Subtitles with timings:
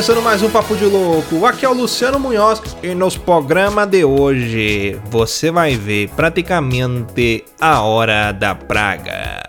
[0.00, 1.44] começando mais um Papo de Louco.
[1.44, 7.82] Aqui é o Luciano Munhoz e nos programa de hoje você vai ver praticamente a
[7.82, 9.42] hora da praga.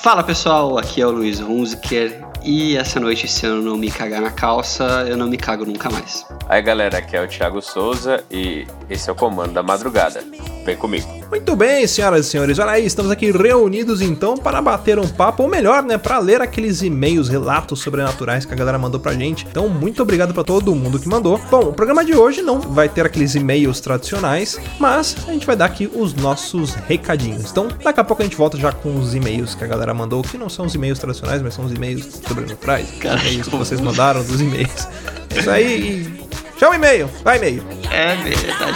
[0.00, 4.20] Fala pessoal, aqui é o Luiz Hunziker e essa noite, se eu não me cagar
[4.20, 6.24] na calça, eu não me cago nunca mais.
[6.48, 10.22] Aí galera, aqui é o Thiago Souza e esse é o Comando da Madrugada.
[10.66, 11.06] Vem comigo.
[11.30, 15.44] Muito bem, senhoras e senhores, olha aí, estamos aqui reunidos então para bater um papo,
[15.44, 19.46] ou melhor, né, para ler aqueles e-mails, relatos sobrenaturais que a galera mandou pra gente.
[19.48, 21.40] Então, muito obrigado para todo mundo que mandou.
[21.48, 25.54] Bom, o programa de hoje não vai ter aqueles e-mails tradicionais, mas a gente vai
[25.54, 27.48] dar aqui os nossos recadinhos.
[27.52, 30.20] Então, daqui a pouco a gente volta já com os e-mails que a galera mandou,
[30.22, 32.90] que não são os e-mails tradicionais, mas são os e-mails sobrenaturais.
[32.98, 34.88] Cara, é isso que vocês mandaram dos e-mails.
[35.32, 36.26] É isso aí.
[36.58, 37.62] Chama o e-mail, vai e-mail.
[37.90, 38.72] É verdade,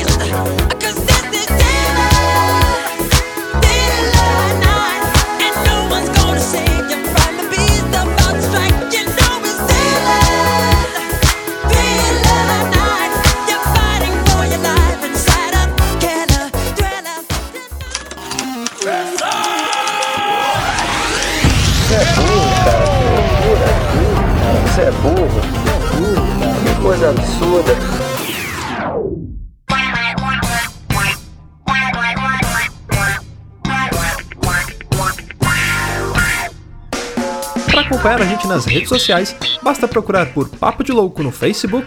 [0.00, 0.32] isso aí.
[24.64, 25.67] Você é burro,
[26.82, 27.72] coisa absurda.
[37.70, 41.86] Para acompanhar a gente nas redes sociais, basta procurar por Papo de Louco no Facebook,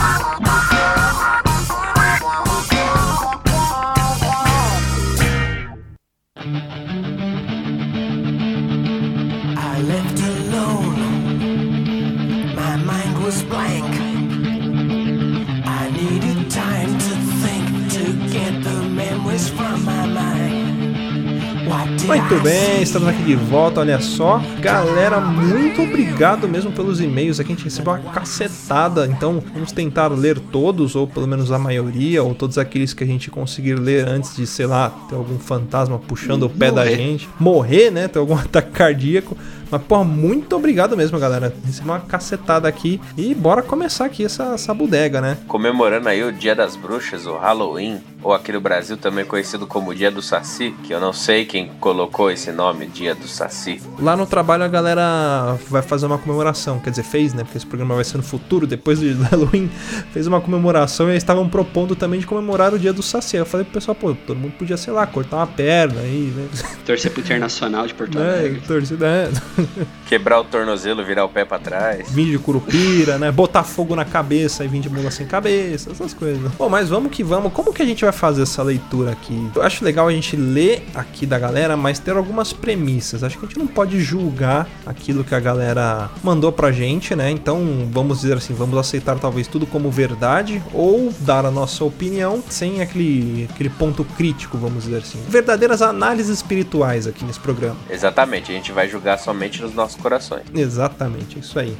[22.11, 24.43] Muito bem, estamos aqui de volta, olha só.
[24.59, 30.09] Galera, muito obrigado mesmo pelos e-mails aqui, a gente recebeu uma cacetada, então vamos tentar
[30.09, 34.09] ler todos, ou pelo menos a maioria, ou todos aqueles que a gente conseguir ler
[34.09, 36.97] antes de, sei lá, ter algum fantasma puxando o pé da Morrer.
[36.97, 37.29] gente.
[37.39, 39.37] Morrer, né, ter algum ataque cardíaco.
[39.71, 41.53] Mas, porra, muito obrigado mesmo, galera.
[41.65, 45.37] Recebeu uma cacetada aqui e bora começar aqui essa, essa bodega, né?
[45.47, 49.95] Comemorando aí o Dia das Bruxas, o Halloween, ou aqui no Brasil também conhecido como
[49.95, 53.81] Dia do Saci, que eu não sei quem colocou esse nome, Dia do Saci.
[53.99, 57.43] Lá no trabalho a galera vai fazer uma comemoração, quer dizer, fez, né?
[57.43, 59.69] Porque esse programa vai ser no futuro, depois do Halloween,
[60.11, 63.37] fez uma comemoração e eles estavam propondo também de comemorar o dia do Saci.
[63.37, 66.47] Eu falei pro pessoal, pô, todo mundo podia, sei lá, cortar uma perna aí, né?
[66.85, 68.39] Torcer pro Internacional de Porto né?
[68.39, 68.61] Alegre.
[68.67, 69.29] Torcida, é.
[70.07, 72.11] Quebrar o tornozelo, virar o pé pra trás.
[72.11, 73.31] Vim de curupira, né?
[73.31, 76.51] Botar fogo na cabeça e vim de mula sem cabeça, essas coisas.
[76.53, 77.53] Bom, mas vamos que vamos.
[77.53, 79.49] Como que a gente vai fazer essa leitura aqui?
[79.55, 83.23] Eu acho legal a gente ler aqui da galera, mas ter algumas premissas.
[83.23, 87.31] Acho que a gente não pode julgar aquilo que a galera mandou pra gente, né?
[87.31, 92.43] Então, vamos dizer assim, vamos aceitar talvez tudo como verdade ou dar a nossa opinião
[92.49, 95.19] sem aquele, aquele ponto crítico, vamos dizer assim.
[95.27, 97.77] Verdadeiras análises espirituais aqui nesse programa.
[97.89, 100.43] Exatamente, a gente vai julgar somente nos nossos corações.
[100.53, 101.75] Exatamente, isso aí.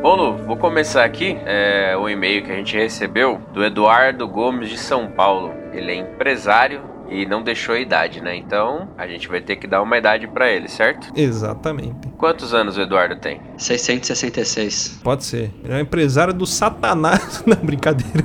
[0.00, 4.70] Bom, Lu, vou começar aqui é, o e-mail que a gente recebeu do Eduardo Gomes
[4.70, 5.52] de São Paulo.
[5.72, 8.36] Ele é empresário e não deixou a idade, né?
[8.36, 11.08] Então a gente vai ter que dar uma idade pra ele, certo?
[11.16, 12.08] Exatamente.
[12.16, 13.40] Quantos anos o Eduardo tem?
[13.56, 15.00] 666.
[15.02, 15.50] Pode ser.
[15.64, 17.42] Ele é um empresário do satanás.
[17.46, 18.22] Não, brincadeira.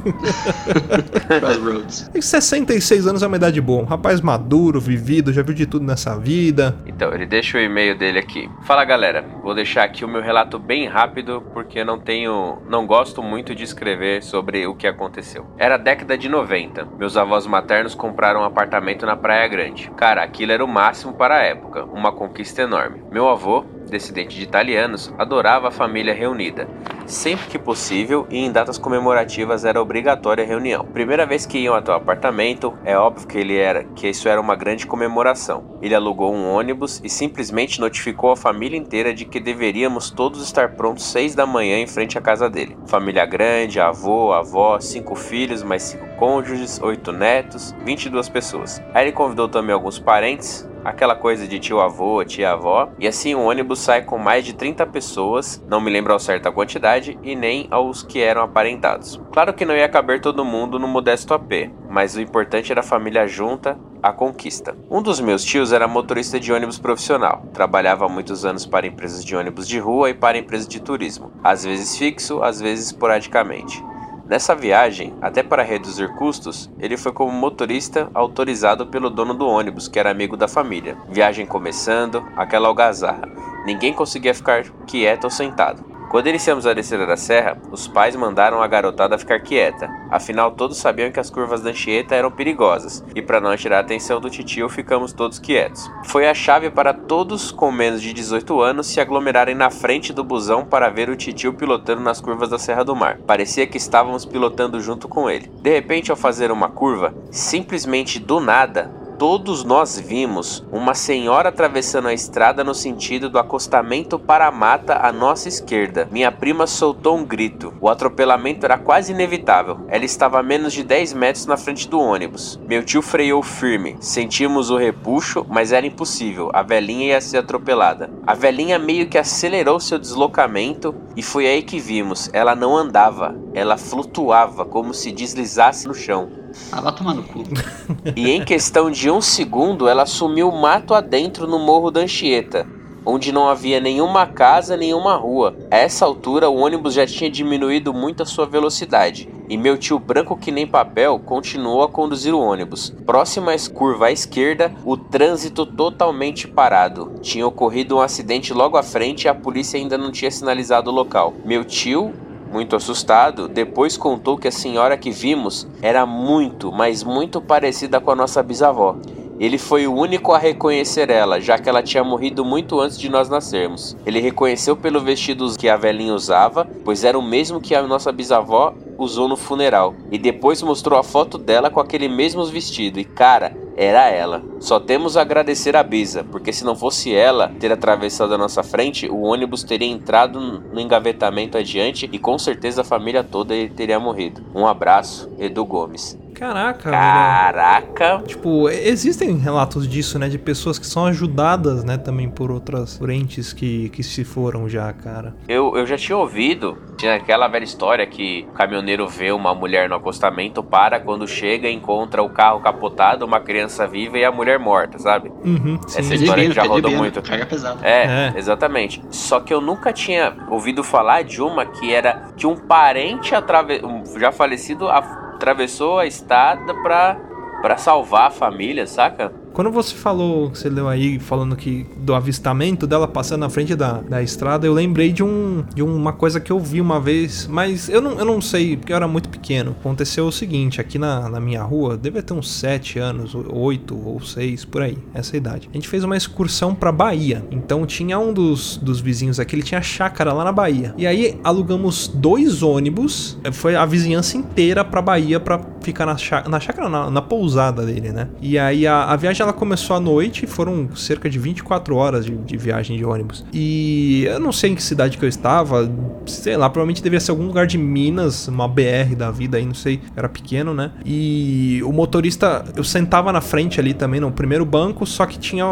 [1.39, 2.09] Crossroads.
[2.09, 3.81] Tem 66 anos é uma idade boa.
[3.81, 6.75] Um rapaz maduro, vivido, já viu de tudo nessa vida.
[6.85, 8.49] Então, ele deixa o e-mail dele aqui.
[8.63, 13.21] Fala galera, vou deixar aqui o meu relato bem rápido porque não tenho, não gosto
[13.21, 15.45] muito de escrever sobre o que aconteceu.
[15.57, 16.85] Era década de 90.
[16.97, 19.91] Meus avós maternos compraram um apartamento na Praia Grande.
[19.97, 23.03] Cara, aquilo era o máximo para a época, uma conquista enorme.
[23.11, 26.67] Meu avô, descendente de italianos, adorava a família reunida.
[27.05, 30.85] Sempre que possível e em datas comemorativas era obrigatória a reunião.
[30.85, 34.41] Primeira vez que iam até o apartamento, é óbvio que ele era que isso era
[34.41, 35.77] uma grande comemoração.
[35.81, 40.75] Ele alugou um ônibus e simplesmente notificou a família inteira de que deveríamos todos estar
[40.75, 42.77] prontos seis da manhã em frente à casa dele.
[42.87, 48.81] Família grande, avô, avó, cinco filhos, mais cinco cônjuges, oito netos, 22 pessoas.
[48.93, 53.35] Aí ele convidou também alguns parentes, aquela coisa de tio avô, tia avó, e assim
[53.35, 57.17] o ônibus sai com mais de 30 pessoas, não me lembro ao certo a quantidade
[57.23, 59.19] e nem aos que eram aparentados.
[59.31, 62.83] Claro que não ia caber todo mundo no modesto AP, mas o importante era a
[62.83, 64.75] família junta, a conquista.
[64.89, 69.23] Um dos meus tios era motorista de ônibus profissional, trabalhava há muitos anos para empresas
[69.23, 73.81] de ônibus de rua e para empresas de turismo, às vezes fixo, às vezes esporadicamente.
[74.25, 79.89] Nessa viagem, até para reduzir custos, ele foi como motorista autorizado pelo dono do ônibus,
[79.89, 80.97] que era amigo da família.
[81.09, 83.29] Viagem começando, aquela algazarra.
[83.65, 85.92] Ninguém conseguia ficar quieto ou sentado.
[86.13, 89.89] Quando iniciamos a descer da serra, os pais mandaram a garotada ficar quieta.
[90.11, 93.79] Afinal, todos sabiam que as curvas da Anchieta eram perigosas, e para não tirar a
[93.79, 95.89] atenção do titio, ficamos todos quietos.
[96.03, 100.23] Foi a chave para todos com menos de 18 anos se aglomerarem na frente do
[100.23, 103.17] busão para ver o titio pilotando nas curvas da Serra do Mar.
[103.25, 105.49] Parecia que estávamos pilotando junto com ele.
[105.63, 112.07] De repente, ao fazer uma curva, simplesmente do nada, todos nós vimos uma senhora atravessando
[112.07, 116.07] a estrada no sentido do acostamento para a mata à nossa esquerda.
[116.11, 117.73] Minha prima soltou um grito.
[117.79, 119.79] O atropelamento era quase inevitável.
[119.87, 122.59] Ela estava a menos de 10 metros na frente do ônibus.
[122.67, 123.95] Meu tio freou firme.
[123.99, 126.49] Sentimos o repuxo, mas era impossível.
[126.53, 128.09] A velhinha ia ser atropelada.
[128.25, 132.29] A velhinha meio que acelerou seu deslocamento e foi aí que vimos.
[132.33, 136.42] Ela não andava, ela flutuava como se deslizasse no chão.
[136.71, 137.43] Ah, vai tomar no cu.
[138.15, 142.67] E em questão de um segundo, ela sumiu mato adentro no morro da Anchieta,
[143.05, 145.55] onde não havia nenhuma casa, nenhuma rua.
[145.69, 149.99] A essa altura, o ônibus já tinha diminuído muito a sua velocidade, e meu tio
[149.99, 152.93] branco que nem papel continuou a conduzir o ônibus.
[153.05, 157.15] Próximo à curva à esquerda, o trânsito totalmente parado.
[157.21, 160.93] Tinha ocorrido um acidente logo à frente e a polícia ainda não tinha sinalizado o
[160.93, 161.33] local.
[161.45, 162.13] Meu tio
[162.53, 168.11] muito assustado, depois contou que a senhora que vimos era muito, mas muito parecida com
[168.11, 168.95] a nossa bisavó.
[169.39, 173.09] Ele foi o único a reconhecer ela, já que ela tinha morrido muito antes de
[173.09, 173.97] nós nascermos.
[174.05, 178.11] Ele reconheceu pelo vestido que a velhinha usava, pois era o mesmo que a nossa
[178.11, 179.95] bisavó usou no funeral.
[180.11, 182.99] E depois mostrou a foto dela com aquele mesmo vestido.
[182.99, 184.43] E cara, era ela.
[184.59, 188.63] Só temos a agradecer a Bisa, porque se não fosse ela ter atravessado a nossa
[188.63, 193.99] frente, o ônibus teria entrado no engavetamento adiante e com certeza a família toda teria
[193.99, 194.43] morrido.
[194.53, 196.22] Um abraço, Edu Gomes.
[196.33, 197.01] Caraca, velho.
[197.01, 198.23] Caraca!
[198.25, 200.27] Tipo, existem relatos disso, né?
[200.29, 201.97] De pessoas que são ajudadas, né?
[201.97, 205.35] Também por outras por entes que, que se foram já, cara.
[205.47, 209.87] Eu, eu já tinha ouvido, tinha aquela velha história que o caminhoneiro vê uma mulher
[209.89, 214.57] no acostamento, para quando chega, encontra o carro capotado, uma criança viva e a mulher
[214.59, 215.29] morta, sabe?
[215.43, 215.99] Uhum, sim.
[215.99, 217.21] Essa história que já rodou divino, muito.
[217.21, 217.79] Carga pesada.
[217.87, 218.33] É, É.
[218.35, 219.01] exatamente.
[219.09, 223.81] Só que eu nunca tinha ouvido falar de uma que era que um parente atrave...
[224.19, 227.17] já falecido a- atravessou a estrada pra,
[227.61, 229.42] pra salvar a família, saca?
[229.53, 234.01] Quando você falou, você leu aí falando que do avistamento dela passando na frente da,
[234.01, 237.87] da estrada, eu lembrei de, um, de uma coisa que eu vi uma vez, mas
[237.87, 239.75] eu não, eu não sei, porque eu era muito pequeno.
[239.79, 244.19] Aconteceu o seguinte, aqui na, na minha rua, devia ter uns 7 anos, 8 ou
[244.19, 245.69] 6, por aí, essa idade.
[245.71, 249.63] A gente fez uma excursão pra Bahia, então tinha um dos, dos vizinhos aqui, ele
[249.63, 250.95] tinha chácara lá na Bahia.
[250.97, 256.17] E aí alugamos dois ônibus, eh, foi a vizinhança inteira pra Bahia pra ficar na
[256.17, 258.29] chácara, na, chácara, na, na pousada dele, né?
[258.41, 262.35] E aí a, a viagem ela começou à noite, foram cerca de 24 horas de,
[262.35, 263.45] de viagem de ônibus.
[263.53, 265.89] E eu não sei em que cidade que eu estava,
[266.25, 269.73] sei lá, provavelmente devia ser algum lugar de Minas, uma BR da vida aí, não
[269.73, 270.91] sei, era pequeno, né?
[271.05, 275.65] E o motorista, eu sentava na frente ali também, no primeiro banco, só que tinha,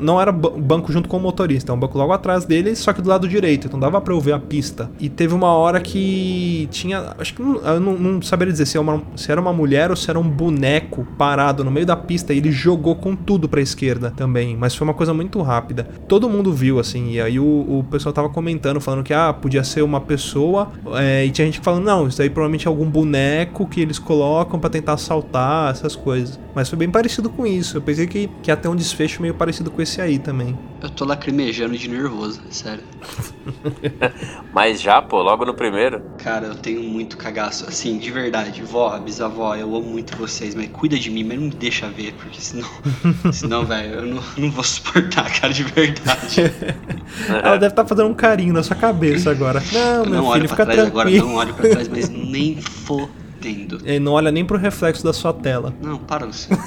[0.00, 2.92] não era ba- banco junto com o motorista, é um banco logo atrás dele, só
[2.92, 4.90] que do lado direito, então dava pra eu ver a pista.
[5.00, 8.76] E teve uma hora que tinha, acho que não, eu não, não saberia dizer se,
[8.76, 11.96] é uma- se era uma mulher ou se era um boneco parado no meio da
[11.96, 15.84] pista e ele jogou com tudo pra esquerda também, mas foi uma coisa muito rápida.
[16.06, 19.64] Todo mundo viu, assim, e aí o, o pessoal tava comentando, falando que, ah, podia
[19.64, 23.66] ser uma pessoa, é, e tinha gente falando, não, isso aí provavelmente é algum boneco
[23.66, 26.38] que eles colocam pra tentar assaltar, essas coisas.
[26.54, 27.76] Mas foi bem parecido com isso.
[27.76, 30.56] Eu pensei que, que ia ter um desfecho meio parecido com esse aí também.
[30.82, 32.84] Eu tô lacrimejando de nervoso, é sério.
[34.54, 36.02] Mas já, pô, logo no primeiro.
[36.18, 37.66] Cara, eu tenho muito cagaço.
[37.68, 41.46] Assim, de verdade, vó, bisavó, eu amo muito vocês, mas cuida de mim, mas não
[41.46, 42.68] me deixa ver, porque senão.
[43.32, 46.52] senão, velho, eu não, não vou suportar, cara, de verdade.
[47.28, 49.62] Ela deve estar fazendo um carinho na sua cabeça agora.
[49.72, 51.28] Não, Eu meu não filho, fica trás agora, tranquilo.
[51.28, 53.80] não olho pra trás, mas nem fodendo.
[53.84, 55.72] Ele não olha nem pro reflexo da sua tela.
[55.82, 56.48] Não, para você.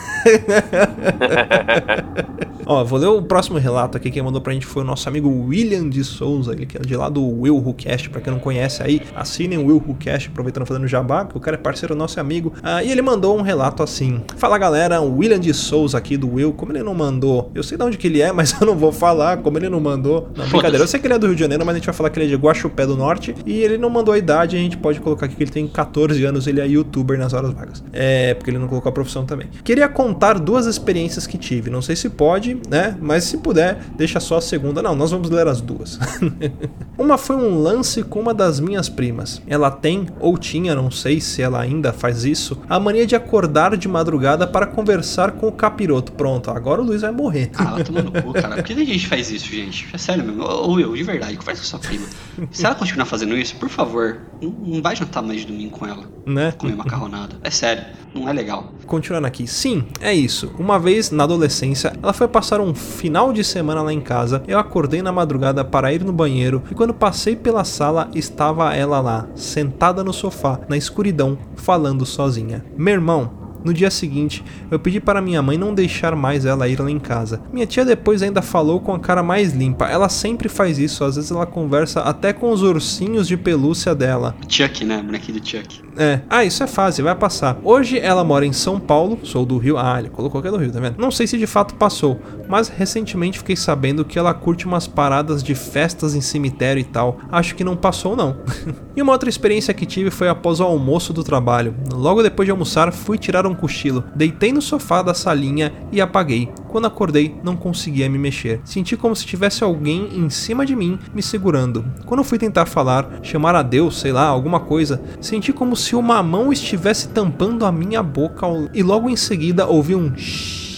[2.71, 4.11] Ó, vou ler o próximo relato aqui.
[4.11, 6.95] Quem mandou pra gente foi o nosso amigo William de Souza, ele que é de
[6.95, 8.11] lá do Will Who Cast.
[8.11, 11.39] Pra quem não conhece aí, assinem o Will Who Cast, aproveitando fazendo jabá, que o
[11.39, 12.53] cara é parceiro nosso amigo.
[12.61, 16.31] Ah, e ele mandou um relato assim: Fala galera, o William de Souza aqui do
[16.35, 16.53] Will.
[16.53, 18.91] Como ele não mandou, eu sei de onde que ele é, mas eu não vou
[18.91, 19.37] falar.
[19.37, 20.83] Como ele não mandou, não, brincadeira.
[20.83, 22.19] Eu sei que ele é do Rio de Janeiro, mas a gente vai falar que
[22.19, 23.33] ele é de Guaxupé do Norte.
[23.47, 26.23] E ele não mandou a idade, a gente pode colocar aqui que ele tem 14
[26.23, 27.83] anos, ele é youtuber nas horas vagas.
[27.91, 29.47] É, porque ele não colocou a profissão também.
[29.63, 31.71] Queria contar duas experiências que tive.
[31.71, 32.97] Não sei se pode, né?
[32.99, 34.81] Mas se puder, deixa só a segunda.
[34.81, 35.99] Não, nós vamos ler as duas.
[36.97, 39.41] uma foi um lance com uma das minhas primas.
[39.47, 43.77] Ela tem, ou tinha, não sei se ela ainda faz isso, a mania de acordar
[43.77, 46.11] de madrugada para conversar com o capiroto.
[46.11, 47.51] Pronto, agora o Luiz vai morrer.
[47.55, 48.55] Ah, ela tomando cu, cara.
[48.55, 49.87] Por que a gente faz isso, gente?
[49.93, 50.43] É sério mesmo.
[50.43, 52.05] Ou eu, de verdade, conversa com sua prima.
[52.51, 56.03] Se ela continuar fazendo isso, por favor, não, vai jantar mais de domingo com ela.
[56.25, 56.51] Né?
[56.53, 57.35] Comer macarronada.
[57.43, 58.73] É sério, não é legal.
[58.85, 60.51] Continuando aqui, sim, é isso.
[60.57, 64.41] Uma vez na adolescência, ela foi passar um final de semana lá em casa.
[64.47, 68.99] Eu acordei na madrugada para ir no banheiro e quando passei pela sala, estava ela
[68.99, 72.65] lá, sentada no sofá, na escuridão, falando sozinha.
[72.75, 73.31] Meu irmão,
[73.63, 76.99] no dia seguinte, eu pedi para minha mãe não deixar mais ela ir lá em
[76.99, 77.41] casa.
[77.51, 79.85] Minha tia depois ainda falou com a cara mais limpa.
[79.85, 84.35] Ela sempre faz isso, às vezes ela conversa até com os ursinhos de pelúcia dela.
[84.47, 85.01] Chuck, né?
[85.01, 85.81] Bonequinho do Chuck.
[85.97, 86.21] É.
[86.29, 87.57] Ah, isso é fácil, vai passar.
[87.63, 89.77] Hoje ela mora em São Paulo, sou do Rio.
[89.77, 90.97] Ah, ele colocou que é do Rio, tá vendo?
[90.97, 95.43] Não sei se de fato passou, mas recentemente fiquei sabendo que ela curte umas paradas
[95.43, 97.19] de festas em cemitério e tal.
[97.31, 98.37] Acho que não passou, não.
[98.95, 101.75] e uma outra experiência que tive foi após o almoço do trabalho.
[101.91, 104.03] Logo depois de almoçar, fui tirar um cochilo.
[104.15, 106.49] Deitei no sofá da salinha e apaguei.
[106.67, 108.61] Quando acordei, não conseguia me mexer.
[108.63, 111.85] Senti como se tivesse alguém em cima de mim me segurando.
[112.05, 116.21] Quando fui tentar falar, chamar a Deus, sei lá, alguma coisa, senti como se uma
[116.21, 120.68] mão estivesse tampando a minha boca e logo em seguida ouvi um shhh.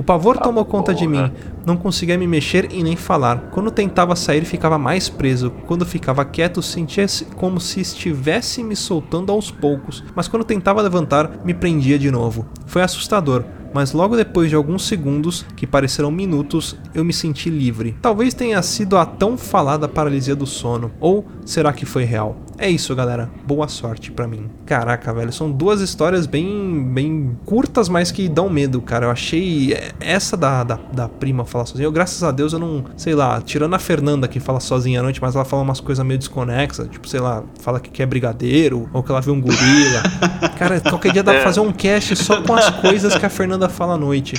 [0.00, 1.28] O pavor tomou conta de porra.
[1.28, 1.32] mim.
[1.66, 3.50] Não conseguia me mexer e nem falar.
[3.50, 5.50] Quando tentava sair, ficava mais preso.
[5.66, 10.02] Quando ficava quieto, sentia -se como se estivesse me soltando aos poucos.
[10.14, 12.46] Mas quando tentava levantar, me prendia de novo.
[12.64, 13.44] Foi assustador.
[13.74, 17.94] Mas logo depois de alguns segundos, que pareceram minutos, eu me senti livre.
[18.00, 20.90] Talvez tenha sido a tão falada paralisia do sono.
[20.98, 22.36] Ou será que foi real?
[22.62, 23.30] É isso, galera.
[23.46, 24.50] Boa sorte pra mim.
[24.66, 29.06] Caraca, velho, são duas histórias bem, bem curtas, mas que dão medo, cara.
[29.06, 31.86] Eu achei essa da, da, da prima falar sozinha.
[31.86, 35.02] Eu, graças a Deus, eu não, sei lá, tirando a Fernanda que fala sozinha à
[35.02, 38.90] noite, mas ela fala umas coisas meio desconexas, tipo, sei lá, fala que quer brigadeiro,
[38.92, 40.02] ou que ela viu um gorila.
[40.58, 43.70] cara, qualquer dia dá pra fazer um cast só com as coisas que a Fernanda
[43.70, 44.34] fala à noite.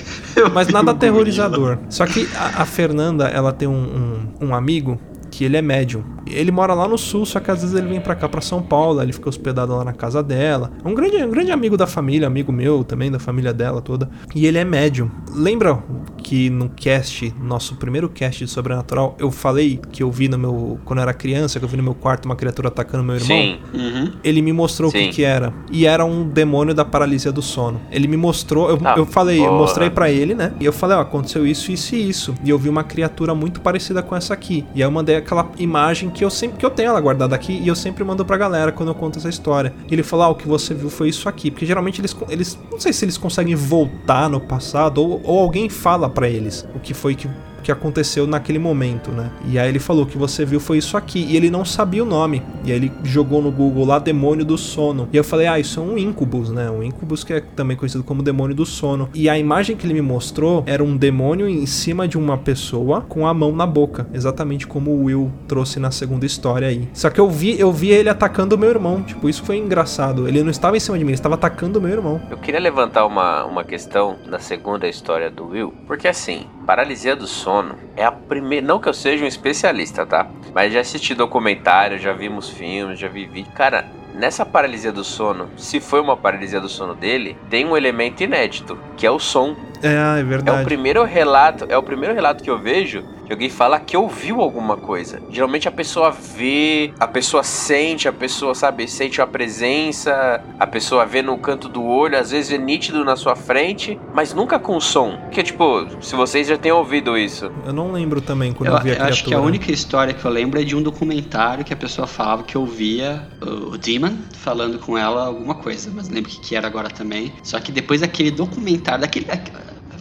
[0.54, 1.80] Mas nada aterrorizador.
[1.90, 5.00] Só que a, a Fernanda, ela tem um, um, um amigo
[5.32, 6.04] que ele é médium.
[6.32, 8.62] Ele mora lá no sul, só que às vezes ele vem pra cá, pra São
[8.62, 10.72] Paulo, ele fica hospedado lá na casa dela.
[10.84, 14.10] É um grande, um grande amigo da família, amigo meu também, da família dela toda.
[14.34, 15.10] E ele é médium.
[15.34, 15.84] Lembra
[16.18, 20.80] que no cast, nosso primeiro cast de Sobrenatural, eu falei que eu vi no meu.
[20.86, 23.28] Quando eu era criança, que eu vi no meu quarto uma criatura atacando meu irmão?
[23.28, 23.60] Sim.
[23.74, 24.14] Uhum.
[24.24, 25.54] Ele me mostrou o que, que era.
[25.72, 27.82] E era um demônio da paralisia do sono.
[27.92, 30.54] Ele me mostrou, eu, Ah, eu falei, eu mostrei pra ele, né?
[30.60, 32.36] E eu falei, ó, aconteceu isso, isso e isso.
[32.44, 34.66] E eu vi uma criatura muito parecida com essa aqui.
[34.76, 37.54] E aí eu mandei aquela imagem que eu sempre que eu tenho ela guardada aqui
[37.54, 39.74] e eu sempre mando pra galera quando eu conto essa história.
[39.90, 41.52] Ele falou, ah, o que você viu foi isso aqui.
[41.52, 45.70] Porque geralmente eles, eles não sei se eles conseguem voltar no passado ou, ou alguém
[45.70, 47.30] fala pra eles o que foi que
[47.62, 49.32] que aconteceu naquele momento, né?
[49.48, 52.06] E aí ele falou que você viu foi isso aqui e ele não sabia o
[52.06, 52.44] nome.
[52.64, 55.08] E aí ele jogou no Google lá demônio do sono.
[55.12, 56.70] E eu falei: "Ah, isso é um incubus, né?
[56.70, 59.10] Um incubus que é também conhecido como demônio do sono".
[59.14, 63.02] E a imagem que ele me mostrou era um demônio em cima de uma pessoa
[63.02, 66.88] com a mão na boca, exatamente como o Will trouxe na segunda história aí.
[66.94, 69.02] Só que eu vi, eu vi ele atacando o meu irmão.
[69.02, 70.28] Tipo, isso foi engraçado.
[70.28, 72.22] Ele não estava em cima de mim, ele estava atacando o meu irmão.
[72.30, 77.28] Eu queria levantar uma, uma questão na segunda história do Will, porque assim, paralisia do
[77.28, 77.51] sono
[77.96, 78.66] é a primeira.
[78.66, 80.30] Não que eu seja um especialista, tá?
[80.54, 83.52] Mas já assisti documentário, já vimos filmes, já vi vídeo.
[83.54, 88.24] Cara, nessa paralisia do sono, se foi uma paralisia do sono dele, tem um elemento
[88.24, 89.56] inédito, que é o som.
[89.82, 90.62] É, é É verdade.
[90.62, 94.42] o primeiro relato, é o primeiro relato que eu vejo que alguém fala que ouviu
[94.42, 95.22] alguma coisa.
[95.30, 101.06] Geralmente a pessoa vê, a pessoa sente, a pessoa sabe, sente a presença, a pessoa
[101.06, 104.80] vê no canto do olho, às vezes é nítido na sua frente, mas nunca com
[104.80, 105.18] som.
[105.32, 107.52] Que tipo, se vocês já têm ouvido isso.
[107.64, 109.10] Eu não lembro também quando eu, Eu, vi a eu criatura.
[109.10, 112.08] acho que a única história que eu lembro é de um documentário que a pessoa
[112.08, 116.56] falava que ouvia o, Demon falando com ela alguma coisa, mas lembro o que, que
[116.56, 117.34] era agora também.
[117.44, 119.26] Só que depois daquele documentário, daquele.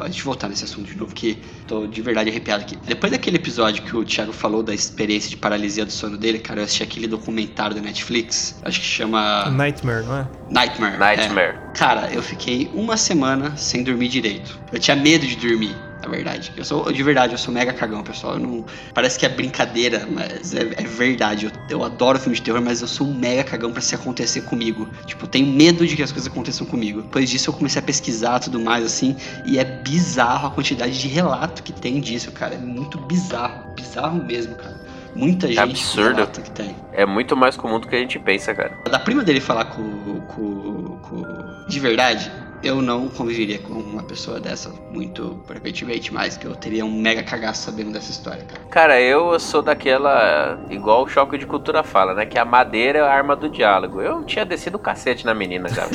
[0.04, 2.76] Deixa eu voltar nesse assunto de novo, que tô de verdade arrepiado aqui.
[2.86, 6.60] Depois daquele episódio que o Thiago falou da experiência de paralisia do sono dele, cara,
[6.60, 10.28] eu assisti aquele documentário da Netflix, acho que chama Nightmare, não é?
[10.50, 10.98] Nightmare.
[10.98, 11.56] Nightmare.
[11.56, 11.72] É.
[11.74, 14.58] Cara, eu fiquei uma semana sem dormir direito.
[14.72, 16.52] Eu tinha medo de dormir, na verdade.
[16.56, 18.38] Eu sou, de verdade, eu sou mega cagão, pessoal.
[18.38, 18.64] Não,
[18.94, 21.46] parece que é brincadeira, mas é, é verdade.
[21.46, 24.42] Eu, eu adoro filme de terror, mas eu sou um mega cagão pra se acontecer
[24.42, 24.88] comigo.
[25.06, 27.02] Tipo, eu tenho medo de que as coisas aconteçam comigo.
[27.02, 31.08] Depois disso, eu comecei a pesquisar tudo mais, assim, e é bizarro a quantidade de
[31.08, 32.54] relato que tem disso, cara.
[32.54, 33.74] É muito bizarro.
[33.74, 34.80] Bizarro mesmo, cara.
[35.14, 36.16] Muita gente absurdo.
[36.16, 36.76] relata que tem.
[36.92, 38.76] É muito mais comum do que a gente pensa, cara.
[38.88, 41.66] Da prima dele falar com, com, com.
[41.68, 42.30] De verdade,
[42.62, 47.22] eu não conviveria com uma pessoa dessa muito frequentemente, mas que eu teria um mega
[47.22, 48.60] cagaço sabendo dessa história, cara.
[48.70, 50.58] Cara, eu sou daquela.
[50.68, 52.26] Igual o choque de cultura fala, né?
[52.26, 54.00] Que a madeira é a arma do diálogo.
[54.00, 55.86] Eu tinha descido o cacete na menina já.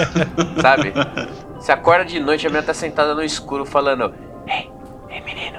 [0.60, 0.92] Sabe?
[1.54, 4.14] Você acorda de noite, a menina tá sentada no escuro falando:
[4.46, 4.70] Ei,
[5.08, 5.58] ei menino,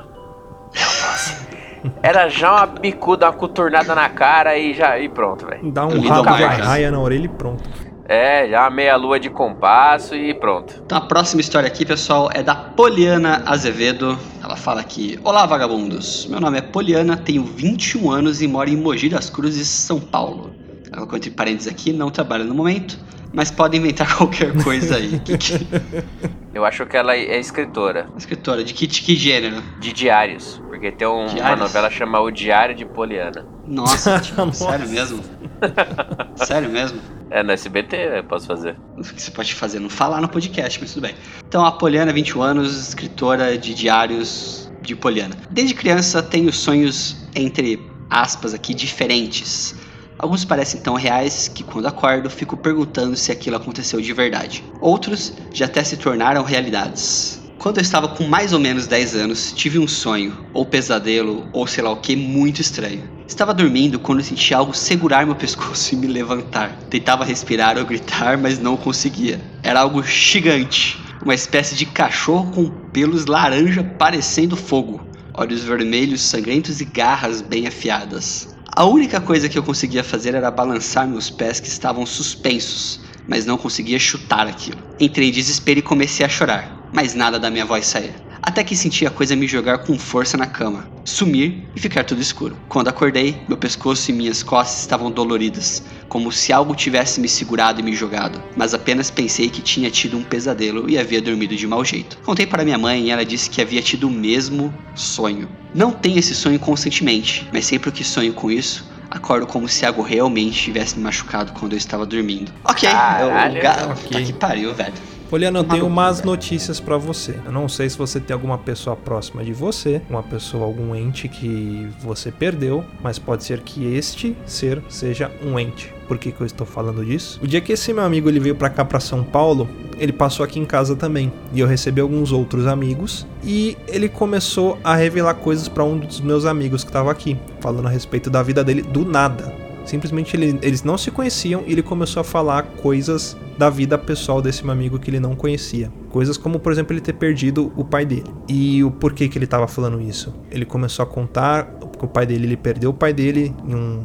[0.74, 1.54] eu posso.
[2.02, 4.98] Era já uma bicuda, uma coturnada na cara e já.
[5.00, 5.72] E pronto, velho.
[5.72, 7.64] Dá um rabo de raia na orelha e pronto.
[8.08, 10.82] É, já uma meia lua de compasso e pronto.
[10.86, 14.20] Então a próxima história aqui, pessoal, é da Poliana Azevedo.
[14.44, 16.26] Ela fala aqui: Olá, vagabundos.
[16.30, 20.54] Meu nome é Poliana, tenho 21 anos e moro em Mogi das Cruzes, São Paulo.
[20.88, 23.00] Ela colocou entre parênteses aqui, não trabalho no momento,
[23.34, 25.20] mas pode inventar qualquer coisa aí.
[25.24, 25.54] que, que...
[26.54, 29.64] Eu acho que ela é escritora Escritora, de que, de que gênero?
[29.80, 30.62] de diários.
[30.68, 33.44] Porque tem um- uma novela chamada O Diário de Poliana.
[33.66, 34.66] Nossa, tipo, Nossa.
[34.70, 35.24] sério mesmo?
[36.46, 37.00] sério mesmo?
[37.30, 38.76] É, no SBT eu posso fazer.
[38.98, 39.80] O que você pode fazer?
[39.80, 41.16] Não falar no podcast, mas tudo bem.
[41.48, 45.36] Então, a Poliana, 21 anos, escritora de diários de Poliana.
[45.50, 49.76] Desde criança tenho sonhos, entre aspas aqui, diferentes.
[50.20, 54.64] Alguns parecem tão reais que quando acordo fico perguntando se aquilo aconteceu de verdade.
[54.80, 57.42] Outros já até se tornaram realidades.
[57.58, 61.66] Quando eu estava com mais ou menos 10 anos, tive um sonho, ou pesadelo, ou
[61.66, 63.10] sei lá o que, muito estranho.
[63.28, 66.78] Estava dormindo quando senti algo segurar meu pescoço e me levantar.
[66.90, 69.40] Tentava respirar ou gritar, mas não conseguia.
[69.64, 75.02] Era algo gigante, uma espécie de cachorro com pelos laranja parecendo fogo,
[75.34, 78.54] olhos vermelhos sangrentos e garras bem afiadas.
[78.76, 83.46] A única coisa que eu conseguia fazer era balançar meus pés que estavam suspensos, mas
[83.46, 84.80] não conseguia chutar aquilo.
[85.00, 88.16] Entrei em desespero e comecei a chorar, mas nada da minha voz saía.
[88.46, 92.22] Até que senti a coisa me jogar com força na cama, sumir e ficar tudo
[92.22, 92.58] escuro.
[92.68, 97.80] Quando acordei, meu pescoço e minhas costas estavam doloridas, como se algo tivesse me segurado
[97.80, 101.66] e me jogado, mas apenas pensei que tinha tido um pesadelo e havia dormido de
[101.66, 102.18] mau jeito.
[102.18, 105.48] Contei para minha mãe e ela disse que havia tido o mesmo sonho.
[105.74, 110.02] Não tenho esse sonho constantemente, mas sempre que sonho com isso, acordo como se algo
[110.02, 112.52] realmente tivesse me machucado quando eu estava dormindo.
[112.66, 113.88] Ok, Caralho, eu, ga...
[113.90, 114.10] ok.
[114.12, 115.13] Tá que pariu, velho.
[115.34, 116.26] Poliana, eu tenho velho.
[116.28, 117.40] notícias pra você.
[117.44, 121.28] Eu não sei se você tem alguma pessoa próxima de você, uma pessoa, algum ente
[121.28, 125.92] que você perdeu, mas pode ser que este ser seja um ente.
[126.08, 127.40] Por que, que eu estou falando disso?
[127.42, 129.68] O dia que esse meu amigo ele veio pra cá, pra São Paulo,
[129.98, 131.34] ele passou aqui em casa também.
[131.52, 133.26] E eu recebi alguns outros amigos.
[133.44, 137.88] E ele começou a revelar coisas pra um dos meus amigos que tava aqui, falando
[137.88, 139.63] a respeito da vida dele do nada.
[139.86, 144.42] Simplesmente ele- eles não se conheciam e ele começou a falar coisas da vida pessoal
[144.42, 145.92] desse meu amigo que ele não conhecia.
[146.10, 148.24] Coisas como, por exemplo, ele ter perdido o pai dele.
[148.48, 150.34] E o porquê que ele estava falando isso.
[150.50, 151.66] Ele começou a contar
[151.98, 154.02] que o pai dele, ele perdeu o pai dele em um,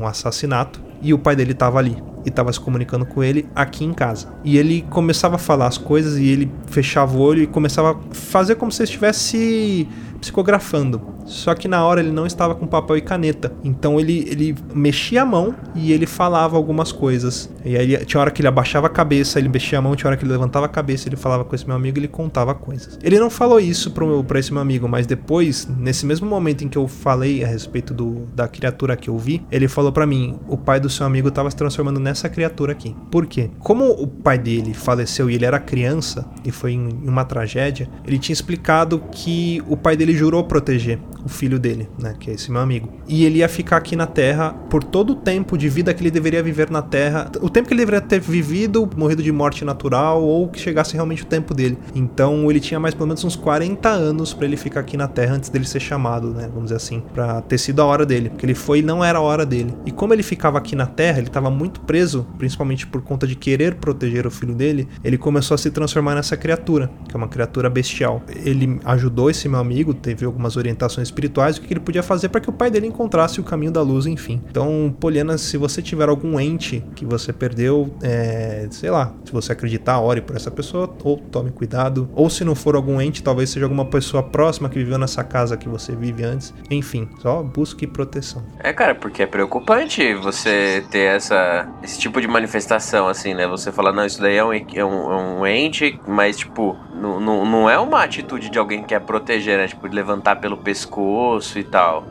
[0.00, 3.84] um assassinato e o pai dele estava ali e estava se comunicando com ele aqui
[3.84, 4.28] em casa.
[4.44, 8.14] E ele começava a falar as coisas e ele fechava o olho e começava a
[8.14, 9.88] fazer como se estivesse
[10.22, 11.02] psicografando.
[11.26, 13.52] Só que na hora ele não estava com papel e caneta.
[13.62, 17.50] Então ele, ele mexia a mão e ele falava algumas coisas.
[17.64, 20.16] E aí tinha hora que ele abaixava a cabeça, ele mexia a mão, tinha hora
[20.16, 22.98] que ele levantava a cabeça, ele falava com esse meu amigo e ele contava coisas.
[23.02, 26.64] Ele não falou isso pro meu, pra esse meu amigo, mas depois, nesse mesmo momento
[26.64, 30.06] em que eu falei a respeito do, da criatura que eu vi, ele falou pra
[30.06, 32.94] mim: o pai do seu amigo estava se transformando nessa criatura aqui.
[33.10, 33.50] Por quê?
[33.58, 38.18] Como o pai dele faleceu e ele era criança e foi em uma tragédia, ele
[38.18, 42.50] tinha explicado que o pai dele jurou proteger o filho dele, né, que é esse
[42.50, 42.88] meu amigo.
[43.06, 46.10] E ele ia ficar aqui na Terra por todo o tempo de vida que ele
[46.10, 50.22] deveria viver na Terra, o tempo que ele deveria ter vivido, morrido de morte natural
[50.22, 51.78] ou que chegasse realmente o tempo dele.
[51.94, 55.36] Então ele tinha mais pelo menos uns 40 anos para ele ficar aqui na Terra
[55.36, 58.44] antes dele ser chamado, né, vamos dizer assim, para ter sido a hora dele, porque
[58.44, 59.74] ele foi e não era a hora dele.
[59.86, 63.36] E como ele ficava aqui na Terra, ele estava muito preso, principalmente por conta de
[63.36, 67.28] querer proteger o filho dele, ele começou a se transformar nessa criatura, que é uma
[67.28, 68.22] criatura bestial.
[68.44, 72.40] Ele ajudou esse meu amigo, teve algumas orientações espirituais, o que ele podia fazer para
[72.40, 74.42] que o pai dele encontrasse o caminho da luz, enfim.
[74.50, 79.52] Então, Poliana, se você tiver algum ente que você perdeu, é, sei lá, se você
[79.52, 82.08] acreditar, ore por essa pessoa, ou tome cuidado.
[82.14, 85.56] Ou se não for algum ente, talvez seja alguma pessoa próxima que viveu nessa casa
[85.56, 86.52] que você vive antes.
[86.70, 88.42] Enfim, só busque proteção.
[88.58, 93.46] É, cara, porque é preocupante você ter essa, esse tipo de manifestação, assim, né?
[93.46, 97.20] Você fala, não, isso daí é um, é um, é um ente, mas, tipo, não,
[97.20, 99.68] não, não é uma atitude de alguém que quer proteger, né?
[99.68, 102.06] Tipo, levantar pelo pescoço e tal.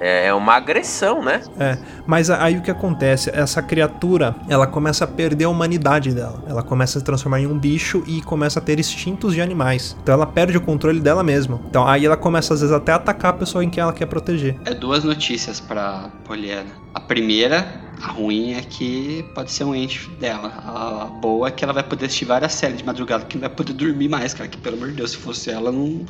[0.00, 1.42] É é uma agressão, né?
[1.58, 3.30] É, mas aí o que acontece?
[3.32, 6.42] Essa criatura, ela começa a perder a humanidade dela.
[6.48, 9.96] Ela começa a se transformar em um bicho e começa a ter instintos de animais.
[10.02, 11.60] Então ela perde o controle dela mesma.
[11.68, 14.06] Então aí ela começa às vezes até a atacar a pessoa em quem ela quer
[14.06, 14.56] proteger.
[14.64, 16.70] É duas notícias pra Poliana.
[16.94, 17.66] A primeira,
[18.02, 20.48] a ruim, é que pode ser um ente dela.
[20.66, 23.50] A boa é que ela vai poder assistir várias séries de madrugada que não vai
[23.50, 24.48] poder dormir mais, cara.
[24.48, 26.06] Que pelo amor de Deus, se fosse ela, não.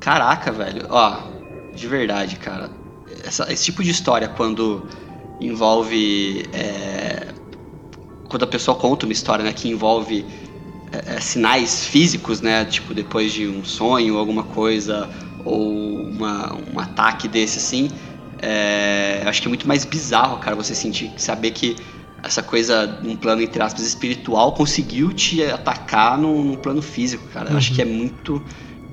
[0.00, 0.86] Caraca, velho.
[0.90, 1.18] Ó,
[1.72, 2.70] de verdade, cara.
[3.24, 4.88] Essa- esse tipo de história, quando
[5.40, 6.48] envolve.
[6.52, 7.34] é,
[8.28, 10.26] quando a pessoa conta uma história né, que envolve
[10.92, 12.64] é, é, sinais físicos, né?
[12.66, 17.90] Tipo, depois de um sonho ou alguma coisa, ou uma, um ataque desse assim.
[18.38, 21.76] É, acho que é muito mais bizarro, cara, você sentir, saber que
[22.22, 27.52] essa coisa, num plano, entre aspas, espiritual, conseguiu te atacar num, num plano físico, cara.
[27.52, 28.44] Eu acho que é muito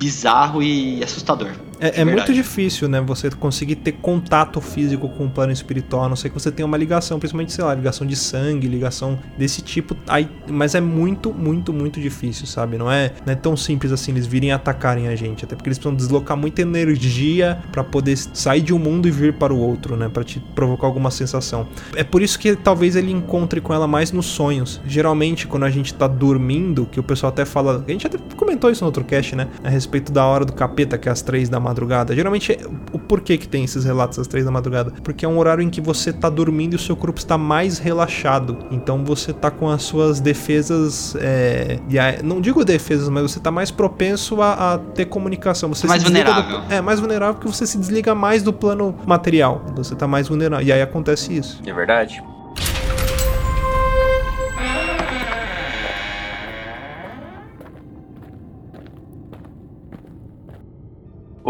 [0.04, 1.52] bizarro e assustador.
[1.80, 3.02] É, é muito difícil, né?
[3.02, 6.66] Você conseguir ter contato físico com o plano espiritual, a não ser que você tenha
[6.66, 9.96] uma ligação, principalmente, sei lá, ligação de sangue, ligação desse tipo.
[10.08, 12.78] Aí, mas é muito, muito, muito difícil, sabe?
[12.78, 15.46] Não é, não é tão simples assim eles virem atacarem a gente.
[15.46, 19.34] Até porque eles precisam deslocar muita energia pra poder sair de um mundo e vir
[19.34, 20.10] para o outro, né?
[20.10, 21.68] Pra te provocar alguma sensação.
[21.96, 24.82] É por isso que talvez ele encontre com ela mais nos sonhos.
[24.86, 27.84] Geralmente, quando a gente tá dormindo, que o pessoal até fala.
[27.86, 29.48] A gente até comentou isso no outro cast, né?
[29.64, 32.14] A respeito da hora do capeta, que é às três da madrugada.
[32.16, 32.58] Geralmente,
[32.92, 34.92] o porquê que tem esses relatos às três da madrugada?
[35.04, 37.80] Porque é um horário em que você tá dormindo e o seu corpo está mais
[37.80, 38.58] relaxado.
[38.70, 41.16] Então você tá com as suas defesas.
[41.20, 45.70] é, e não digo defesas, mas você tá mais propenso a, a ter comunicação.
[45.74, 46.76] Você Mais se desliga do- vulnerável.
[46.78, 49.64] é, mais vulnerável porque você se desliga mais do plano material.
[49.76, 50.66] Você tá mais vulnerável.
[50.66, 51.62] E aí acontece isso.
[51.66, 52.22] É verdade?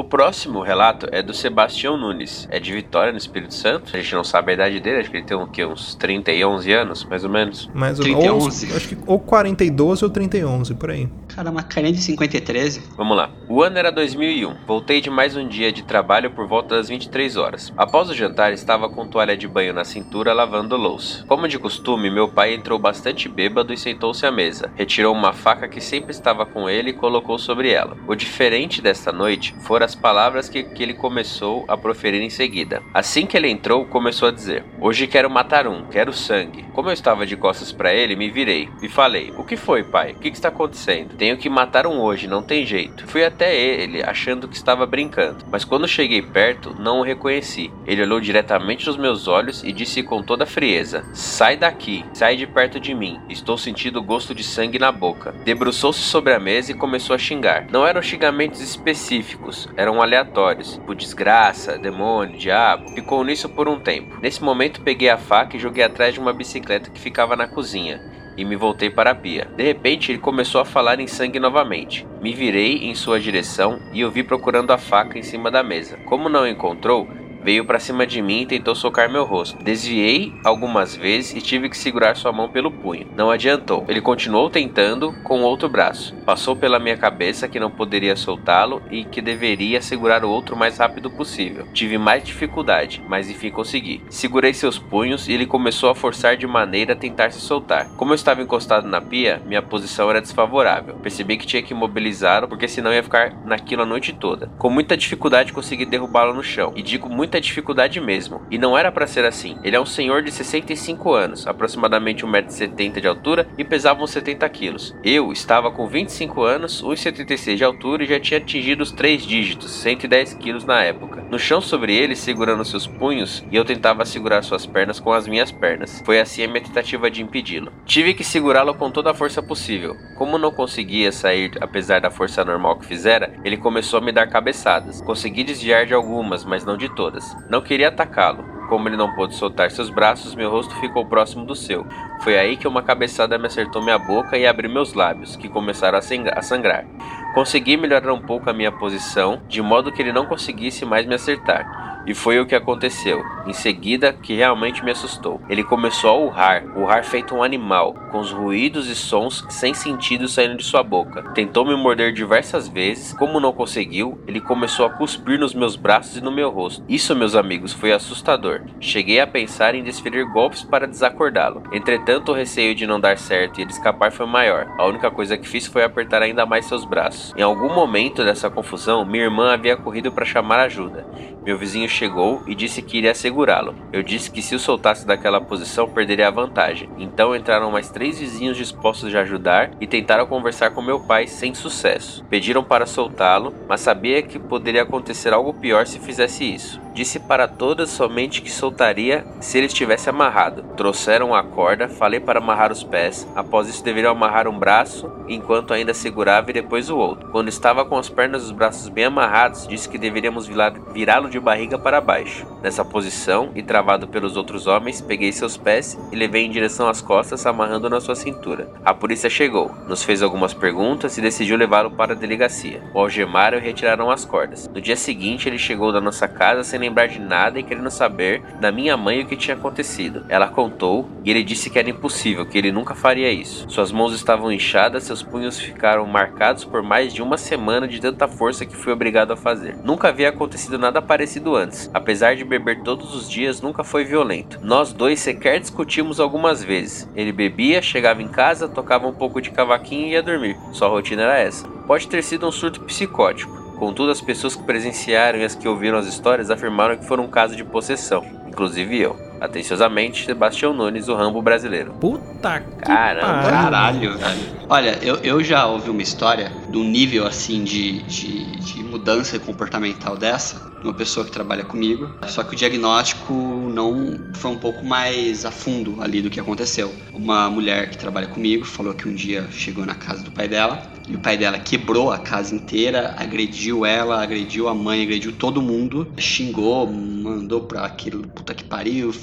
[0.04, 2.46] O próximo relato é do Sebastião Nunes.
[2.52, 3.96] É de Vitória, no Espírito Santo.
[3.96, 5.66] A gente não sabe a idade dele, acho que ele tem o quê?
[5.66, 7.72] uns 30 e 11 anos, mais ou menos.
[7.74, 8.76] Mas, 30 e ou, 11.
[8.76, 11.08] acho que ou 40 e 12 ou 30 e 11, por aí.
[11.36, 12.84] Cara, uma carinha de 50 e 13.
[12.96, 13.32] Vamos lá.
[13.50, 14.54] O ano era 2001.
[14.68, 17.74] Voltei de mais um dia de trabalho por volta das 23 horas.
[17.76, 21.26] Após o jantar, estava com toalha de banho na cintura lavando louça.
[21.26, 24.72] Como de costume, meu pai entrou bastante bêbado e sentou-se à mesa.
[24.76, 27.98] Retirou uma faca que sempre estava com ele e colocou sobre ela.
[28.08, 32.84] O diferente desta noite foram as palavras que, que ele começou a proferir em seguida.
[32.94, 36.64] Assim que ele entrou, começou a dizer: Hoje quero matar um, quero sangue.
[36.74, 40.12] Como eu estava de costas para ele, me virei e falei: O que foi, pai?
[40.12, 41.23] O que, que está acontecendo?
[41.24, 43.08] Tenho que matar um hoje, não tem jeito.
[43.08, 47.72] Fui até ele, achando que estava brincando, mas quando cheguei perto, não o reconheci.
[47.88, 52.46] Ele olhou diretamente nos meus olhos e disse com toda frieza: Sai daqui, sai de
[52.46, 53.22] perto de mim.
[53.30, 55.34] Estou sentindo gosto de sangue na boca.
[55.46, 57.68] Debruçou-se sobre a mesa e começou a xingar.
[57.72, 62.90] Não eram xingamentos específicos, eram aleatórios, tipo desgraça, demônio, diabo.
[62.90, 64.20] Ficou nisso por um tempo.
[64.22, 68.12] Nesse momento, peguei a faca e joguei atrás de uma bicicleta que ficava na cozinha
[68.38, 69.48] e me voltei para a pia.
[69.56, 72.08] De repente, ele começou a falar em sangue novamente.
[72.22, 75.98] Me virei em sua direção e o vi procurando a faca em cima da mesa.
[76.06, 77.08] Como não encontrou,
[77.44, 79.62] veio para cima de mim e tentou socar meu rosto.
[79.64, 83.08] Desviei algumas vezes e tive que segurar sua mão pelo punho.
[83.16, 83.86] Não adiantou.
[83.88, 86.16] Ele continuou tentando com o outro braço.
[86.26, 90.78] Passou pela minha cabeça que não poderia soltá-lo e que deveria segurar o outro mais
[90.78, 91.68] rápido possível.
[91.74, 94.02] Tive mais dificuldade, mas enfim consegui.
[94.10, 97.88] Segurei seus punhos e ele começou a forçar de maneira a tentar se soltar.
[97.98, 100.96] Como eu estava encostado na pia, minha posição era desfavorável.
[100.96, 104.48] Percebi que tinha que imobilizá-lo porque senão ia ficar naquilo a noite toda.
[104.58, 106.72] Com muita dificuldade consegui derrubá-lo no chão.
[106.76, 108.42] E digo muita muita dificuldade mesmo.
[108.52, 109.58] E não era para ser assim.
[109.64, 114.48] Ele é um senhor de 65 anos, aproximadamente 1,70m de altura e pesava uns 70
[114.50, 114.96] quilos.
[115.04, 119.72] Eu estava com 25 anos, 1,76 de altura e já tinha atingido os três dígitos,
[119.72, 121.26] 110 quilos na época.
[121.30, 125.28] No chão sobre ele, segurando seus punhos, e eu tentava segurar suas pernas com as
[125.28, 126.04] minhas pernas.
[126.06, 127.72] Foi assim a minha tentativa de impedi-lo.
[127.86, 129.96] Tive que segurá-lo com toda a força possível.
[130.16, 134.28] Como não conseguia sair apesar da força normal que fizera, ele começou a me dar
[134.28, 135.02] cabeçadas.
[135.02, 137.23] Consegui desviar de algumas, mas não de todas.
[137.50, 138.44] Não queria atacá-lo.
[138.70, 141.86] Como ele não pôde soltar seus braços, meu rosto ficou próximo do seu.
[142.22, 146.00] Foi aí que uma cabeçada me acertou minha boca e abriu meus lábios, que começaram
[146.00, 146.86] a sangrar.
[147.34, 151.16] Consegui melhorar um pouco a minha posição, de modo que ele não conseguisse mais me
[151.16, 151.93] acertar.
[152.06, 153.24] E foi o que aconteceu.
[153.46, 155.42] Em seguida, que realmente me assustou.
[155.50, 160.28] Ele começou a urrar, urrar feito um animal, com os ruídos e sons sem sentido
[160.28, 161.24] saindo de sua boca.
[161.34, 166.18] Tentou me morder diversas vezes, como não conseguiu, ele começou a cuspir nos meus braços
[166.18, 166.84] e no meu rosto.
[166.88, 168.62] Isso, meus amigos, foi assustador.
[168.80, 171.64] Cheguei a pensar em desferir golpes para desacordá-lo.
[171.72, 174.68] Entretanto, o receio de não dar certo e ele escapar foi maior.
[174.78, 177.34] A única coisa que fiz foi apertar ainda mais seus braços.
[177.38, 181.06] Em algum momento dessa confusão, minha irmã havia corrido para chamar ajuda.
[181.46, 183.76] Meu vizinho chegou e disse que iria segurá-lo.
[183.92, 186.90] Eu disse que se o soltasse daquela posição perderia a vantagem.
[186.98, 191.54] Então entraram mais três vizinhos dispostos a ajudar e tentaram conversar com meu pai sem
[191.54, 192.24] sucesso.
[192.30, 196.83] Pediram para soltá-lo, mas sabia que poderia acontecer algo pior se fizesse isso.
[196.94, 200.64] Disse para todas somente que soltaria se ele estivesse amarrado.
[200.78, 203.28] Trouxeram a corda, falei para amarrar os pés.
[203.36, 207.30] Após isso, deveriam amarrar um braço enquanto ainda segurava e depois o outro.
[207.32, 210.48] Quando estava com as pernas e os braços bem amarrados, disse que deveríamos
[210.94, 212.46] virá-lo de barriga para baixo.
[212.62, 217.02] Nessa posição e travado pelos outros homens, peguei seus pés e levei em direção às
[217.02, 218.70] costas, amarrando na sua cintura.
[218.86, 222.84] A polícia chegou, nos fez algumas perguntas e decidiu levá-lo para a delegacia.
[222.94, 224.70] O algemaram e retiraram as cordas.
[224.74, 228.42] No dia seguinte, ele chegou da nossa casa sem lembrar de nada e querendo saber
[228.60, 230.26] da minha mãe o que tinha acontecido.
[230.30, 233.66] Ela contou e ele disse que era impossível, que ele nunca faria isso.
[233.70, 238.28] Suas mãos estavam inchadas, seus punhos ficaram marcados por mais de uma semana de tanta
[238.28, 239.78] força que fui obrigado a fazer.
[239.84, 241.90] Nunca havia acontecido nada parecido antes.
[241.94, 244.60] Apesar de beber todos os dias, nunca foi violento.
[244.62, 247.10] Nós dois sequer discutimos algumas vezes.
[247.16, 250.58] Ele bebia, chegava em casa, tocava um pouco de cavaquinho e ia dormir.
[250.72, 251.68] Sua rotina era essa.
[251.88, 253.63] Pode ter sido um surto psicótico.
[253.78, 257.30] Contudo, as pessoas que presenciaram e as que ouviram as histórias afirmaram que foram um
[257.30, 259.18] caso de possessão, inclusive eu.
[259.42, 261.92] Atenciosamente, Sebastião Nunes, o Rambo brasileiro.
[262.00, 263.50] Puta que Caramba.
[263.50, 264.40] Caralho, velho.
[264.70, 269.38] Olha, eu, eu já ouvi uma história de um nível assim de, de, de mudança
[269.40, 272.10] comportamental dessa, de uma pessoa que trabalha comigo.
[272.28, 276.94] Só que o diagnóstico não foi um pouco mais a fundo ali do que aconteceu.
[277.12, 280.93] Uma mulher que trabalha comigo falou que um dia chegou na casa do pai dela
[281.08, 285.62] e o pai dela quebrou a casa inteira, agrediu ela, agrediu a mãe, agrediu todo
[285.62, 289.14] mundo, xingou, mandou pra aquilo, puta que pariu,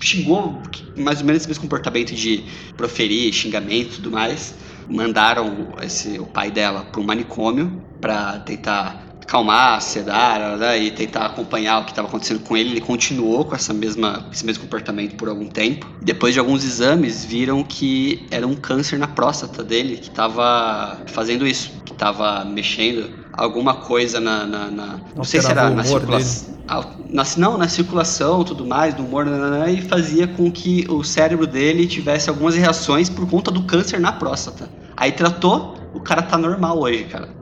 [0.00, 0.62] xingou
[0.96, 2.44] mais ou menos esse mesmo comportamento de
[2.76, 4.54] proferir xingamento e tudo mais.
[4.88, 11.82] Mandaram esse, o pai dela um manicômio para tentar calmar, sedar né, e tentar acompanhar
[11.82, 12.70] o que estava acontecendo com ele.
[12.70, 15.86] Ele continuou com essa mesma, esse mesmo comportamento por algum tempo.
[16.02, 21.46] Depois de alguns exames, viram que era um câncer na próstata dele que estava fazendo
[21.46, 26.58] isso, que estava mexendo alguma coisa na, na, na não sei se era na circulação,
[26.66, 31.04] ah, na, não, na circulação, tudo mais, no humor, nananã, e fazia com que o
[31.04, 34.68] cérebro dele tivesse algumas reações por conta do câncer na próstata.
[34.96, 37.37] Aí tratou, o cara tá normal hoje, cara.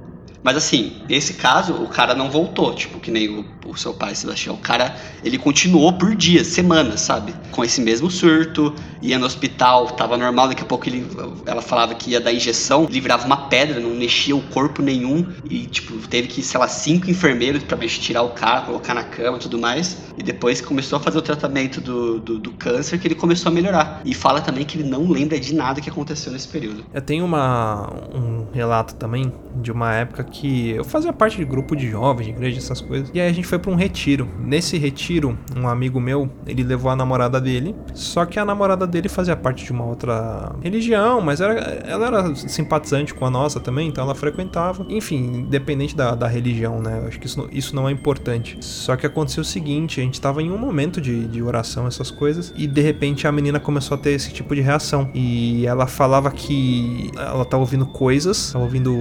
[0.46, 4.14] Mas assim, nesse caso, o cara não voltou, tipo, que nem o, o seu pai,
[4.14, 4.54] Sebastião.
[4.54, 7.34] O cara, ele continuou por dias, semanas, sabe?
[7.50, 11.04] Com esse mesmo surto, ia no hospital, tava normal, daqui a pouco ele,
[11.46, 15.26] ela falava que ia dar injeção, ele virava uma pedra, não mexia o corpo nenhum.
[15.50, 19.02] E, tipo, teve que, sei lá, cinco enfermeiros pra mexer, tirar o cara, colocar na
[19.02, 19.96] cama e tudo mais.
[20.16, 23.52] E depois começou a fazer o tratamento do, do, do câncer, que ele começou a
[23.52, 24.00] melhorar.
[24.04, 26.84] E fala também que ele não lembra de nada que aconteceu nesse período.
[26.94, 31.76] Eu tenho uma, um relato também de uma época que eu fazia parte de grupo
[31.76, 33.10] de jovens, de igreja, essas coisas.
[33.14, 34.28] E aí a gente foi pra um retiro.
[34.38, 37.74] Nesse retiro, um amigo meu, ele levou a namorada dele.
[37.94, 41.54] Só que a namorada dele fazia parte de uma outra religião, mas era,
[41.86, 44.84] ela era simpatizante com a nossa também, então ela frequentava.
[44.88, 47.00] Enfim, independente da, da religião, né?
[47.02, 48.58] Eu acho que isso, isso não é importante.
[48.60, 52.10] Só que aconteceu o seguinte: a gente tava em um momento de, de oração, essas
[52.10, 55.10] coisas, e de repente a menina começou a ter esse tipo de reação.
[55.14, 58.94] E ela falava que ela tava ouvindo coisas, tava ouvindo,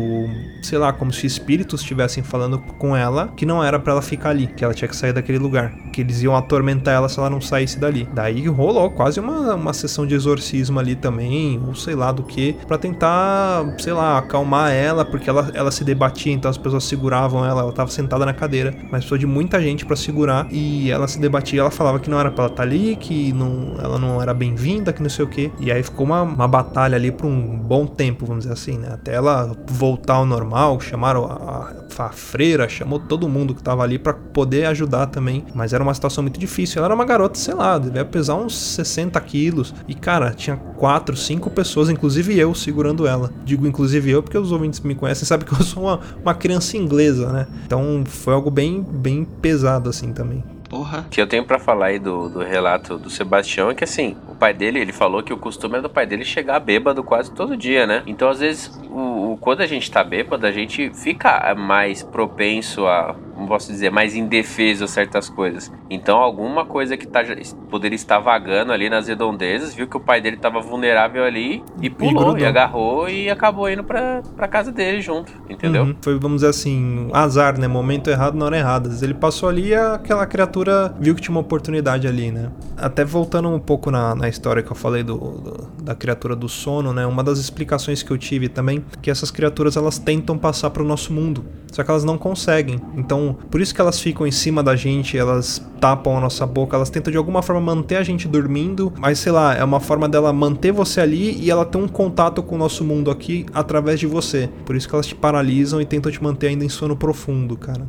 [0.62, 4.30] sei lá, como se espíritos estivessem falando com ela que não era pra ela ficar
[4.30, 7.30] ali, que ela tinha que sair daquele lugar, que eles iam atormentar ela se ela
[7.30, 8.08] não saísse dali.
[8.14, 12.54] Daí rolou quase uma, uma sessão de exorcismo ali também, ou sei lá do que,
[12.68, 17.46] pra tentar, sei lá, acalmar ela, porque ela, ela se debatia, então as pessoas seguravam
[17.46, 21.08] ela, ela tava sentada na cadeira, mas precisou de muita gente pra segurar e ela
[21.08, 24.22] se debatia, ela falava que não era pra ela estar ali, que não, ela não
[24.22, 27.26] era bem-vinda, que não sei o que, e aí ficou uma, uma batalha ali por
[27.26, 28.90] um bom tempo, vamos dizer assim, né?
[28.94, 30.80] Até ela voltar ao normal,
[31.16, 35.74] chamaram a, a, freira, chamou todo mundo que tava ali pra poder ajudar também, mas
[35.74, 36.80] era uma situação muito difícil.
[36.80, 41.16] Ela era uma garota, sei lá, devia pesar uns 60 quilos, e cara, tinha quatro,
[41.16, 43.32] cinco pessoas, inclusive eu, segurando ela.
[43.46, 46.78] Digo inclusive eu porque os ouvintes me conhecem sabem que eu sou uma, uma criança
[46.78, 47.48] inglesa, né?
[47.66, 50.44] Então foi algo bem, bem pesado assim também.
[50.76, 51.06] Porra.
[51.08, 54.18] O que eu tenho pra falar aí do, do relato do Sebastião é que assim,
[54.28, 57.32] o pai dele, ele falou que o costume é do pai dele chegar bêbado quase
[57.32, 58.04] todo dia, né?
[58.06, 62.86] Então, às vezes, o, o- quando a gente tá bêbado, a gente fica mais propenso
[62.88, 65.72] a, como posso dizer, mais indefeso a certas coisas.
[65.90, 67.22] Então, alguma coisa que tá,
[67.70, 71.90] poderia estar vagando ali nas redondezas, viu que o pai dele tava vulnerável ali e
[71.90, 72.40] pulou, grudou.
[72.40, 75.84] e, agarrou e acabou indo pra, pra casa dele junto, entendeu?
[75.84, 75.96] Uhum.
[76.02, 77.68] Foi, vamos dizer assim, azar, né?
[77.68, 78.90] Momento errado na hora errada.
[79.02, 82.52] Ele passou ali e aquela criatura viu que tinha uma oportunidade ali, né?
[82.78, 86.50] Até voltando um pouco na, na história que eu falei do, do- da criatura do
[86.50, 87.06] sono, né?
[87.06, 90.84] Uma das explicações que eu tive também é que essas criaturas elas tentam passar pro
[90.84, 92.80] nosso mundo, só que elas não conseguem.
[92.96, 96.76] Então, por isso que elas ficam em cima da gente, elas tapam a nossa boca,
[96.76, 100.08] elas tentam de alguma forma manter a gente dormindo, mas sei lá, é uma forma
[100.10, 104.00] dela manter você ali e ela tem um contato com o nosso mundo aqui através
[104.00, 104.50] de você.
[104.66, 107.88] Por isso que elas te paralisam e tentam te manter ainda em sono profundo, cara.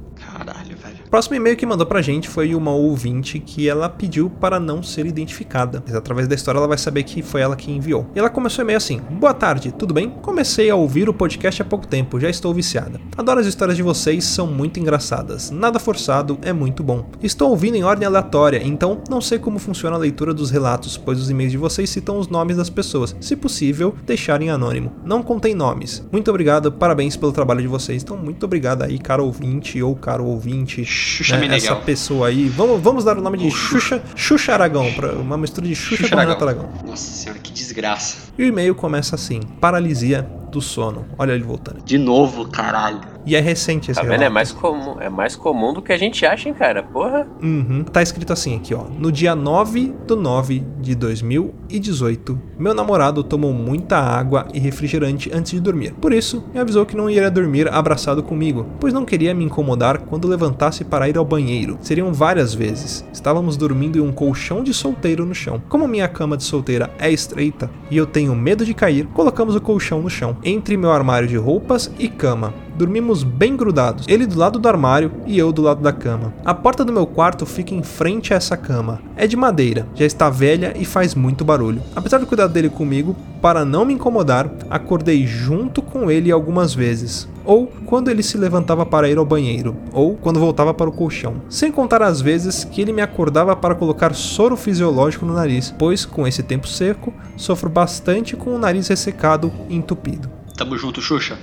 [1.17, 5.07] Próximo e-mail que mandou pra gente foi uma ouvinte que ela pediu para não ser
[5.07, 5.83] identificada.
[5.87, 8.07] Mas através da história ela vai saber que foi ela que enviou.
[8.15, 10.11] E ela começou o e-mail assim: Boa tarde, tudo bem?
[10.11, 13.01] Comecei a ouvir o podcast há pouco tempo, já estou viciada.
[13.17, 15.51] Adoro as histórias de vocês, são muito engraçadas.
[15.51, 17.07] Nada forçado, é muito bom.
[17.23, 21.19] Estou ouvindo em ordem aleatória, então não sei como funciona a leitura dos relatos, pois
[21.19, 23.17] os e-mails de vocês citam os nomes das pessoas.
[23.23, 24.93] Se possível, deixarem anônimo.
[25.03, 26.07] Não contém nomes.
[26.13, 28.03] Muito obrigado, parabéns pelo trabalho de vocês.
[28.03, 31.73] Então, muito obrigado aí, caro ouvinte ou caro ouvinte Xuxa né, Meneghel.
[31.73, 32.49] essa pessoa aí.
[32.49, 36.17] Vamos, vamos dar o nome de Xuxa, Xuxa Aragão, pra, uma mistura de Xuxa, Xuxa
[36.17, 36.49] com Aragão.
[36.49, 36.69] Aragão.
[36.85, 38.17] Nossa senhora, que desgraça.
[38.37, 41.05] E o e-mail começa assim: paralisia do sono.
[41.19, 41.83] Olha ele voltando.
[41.85, 43.01] De novo, caralho.
[43.27, 44.23] E é recente esse Tá vendo?
[44.23, 46.83] É mais comum, é mais comum do que a gente acha, hein, cara?
[46.83, 47.27] Porra.
[47.43, 47.85] Uhum.
[47.85, 48.85] Tá escrito assim aqui, ó.
[48.99, 55.53] No dia 9 do 9 de 2018, meu namorado tomou muita água e refrigerante antes
[55.53, 55.93] de dormir.
[55.95, 59.99] Por isso, me avisou que não iria dormir abraçado comigo, pois não queria me incomodar
[59.99, 61.77] quando levantasse para ir ao banheiro.
[61.81, 63.05] Seriam várias vezes.
[63.13, 65.61] Estávamos dormindo em um colchão de solteiro no chão.
[65.69, 69.61] Como minha cama de solteira é estreita e eu tenho medo de cair, colocamos o
[69.61, 72.55] colchão no chão, entre meu armário de roupas e cama.
[72.77, 76.33] Dormimos bem grudados, ele do lado do armário e eu do lado da cama.
[76.45, 79.01] A porta do meu quarto fica em frente a essa cama.
[79.17, 81.83] É de madeira, já está velha e faz muito barulho.
[81.97, 87.27] Apesar do cuidado dele comigo, para não me incomodar, acordei junto com ele algumas vezes.
[87.47, 91.37] Ou quando ele se levantava para ir ao banheiro, ou quando voltava para o colchão.
[91.49, 96.05] Sem contar as vezes que ele me acordava para colocar soro fisiológico no nariz, pois
[96.05, 100.36] com esse tempo seco, sofro bastante com o nariz ressecado e entupido.
[100.57, 101.39] Tamo junto, Xuxa.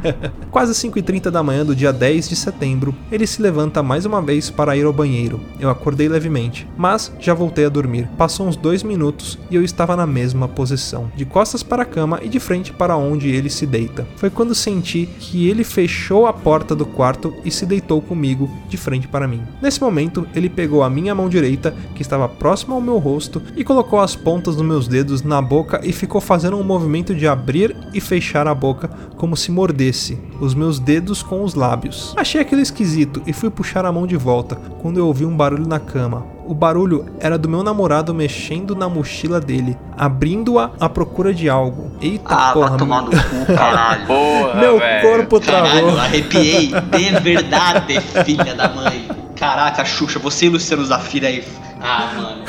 [0.50, 4.48] Quase 5h30 da manhã do dia 10 de setembro, ele se levanta mais uma vez
[4.48, 5.38] para ir ao banheiro.
[5.60, 8.08] Eu acordei levemente, mas já voltei a dormir.
[8.16, 12.20] Passou uns dois minutos e eu estava na mesma posição, de costas para a cama
[12.22, 14.06] e de frente para onde ele se deita.
[14.16, 18.78] Foi quando senti que ele fechou a porta do quarto e se deitou comigo, de
[18.78, 19.42] frente para mim.
[19.60, 23.62] Nesse momento, ele pegou a minha mão direita, que estava próxima ao meu rosto, e
[23.62, 27.76] colocou as pontas dos meus dedos na boca e ficou fazendo um movimento de abrir
[27.92, 32.14] e fechar a boca como se mordesse os meus dedos com os lábios.
[32.16, 35.66] Achei aquilo esquisito e fui puxar a mão de volta quando eu ouvi um barulho
[35.66, 36.26] na cama.
[36.46, 41.92] O barulho era do meu namorado mexendo na mochila dele, abrindo-a à procura de algo.
[42.02, 44.04] Eita Ah, porra, vai tomar no cu, caralho.
[44.06, 45.08] Porra, meu velho.
[45.08, 45.70] corpo travou.
[45.70, 46.66] Caralho, arrepiei.
[46.68, 49.08] De verdade, filha da mãe.
[49.36, 51.42] Caraca, Xuxa, você e Luciano Zafira aí.
[51.80, 52.44] Ah, mano.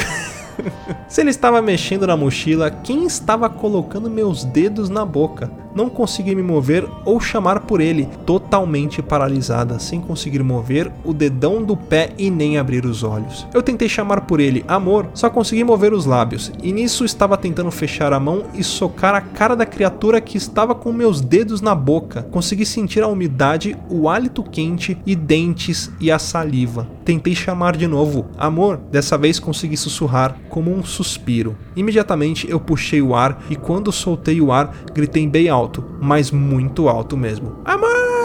[1.16, 5.50] Se ele estava mexendo na mochila, quem estava colocando meus dedos na boca?
[5.74, 11.64] Não consegui me mover ou chamar por ele, totalmente paralisada, sem conseguir mover o dedão
[11.64, 13.48] do pé e nem abrir os olhos.
[13.54, 17.72] Eu tentei chamar por ele, amor, só consegui mover os lábios, e nisso estava tentando
[17.72, 21.76] fechar a mão e socar a cara da criatura que estava com meus dedos na
[21.76, 22.24] boca.
[22.24, 26.88] Consegui sentir a umidade, o hálito quente e dentes e a saliva.
[27.04, 31.56] Tentei chamar de novo, amor, dessa vez consegui sussurrar como um suspiro.
[31.76, 36.90] Imediatamente eu puxei o ar e quando soltei o ar, gritei bem alto, mas muito
[36.90, 37.60] alto mesmo.
[37.64, 38.25] Amor!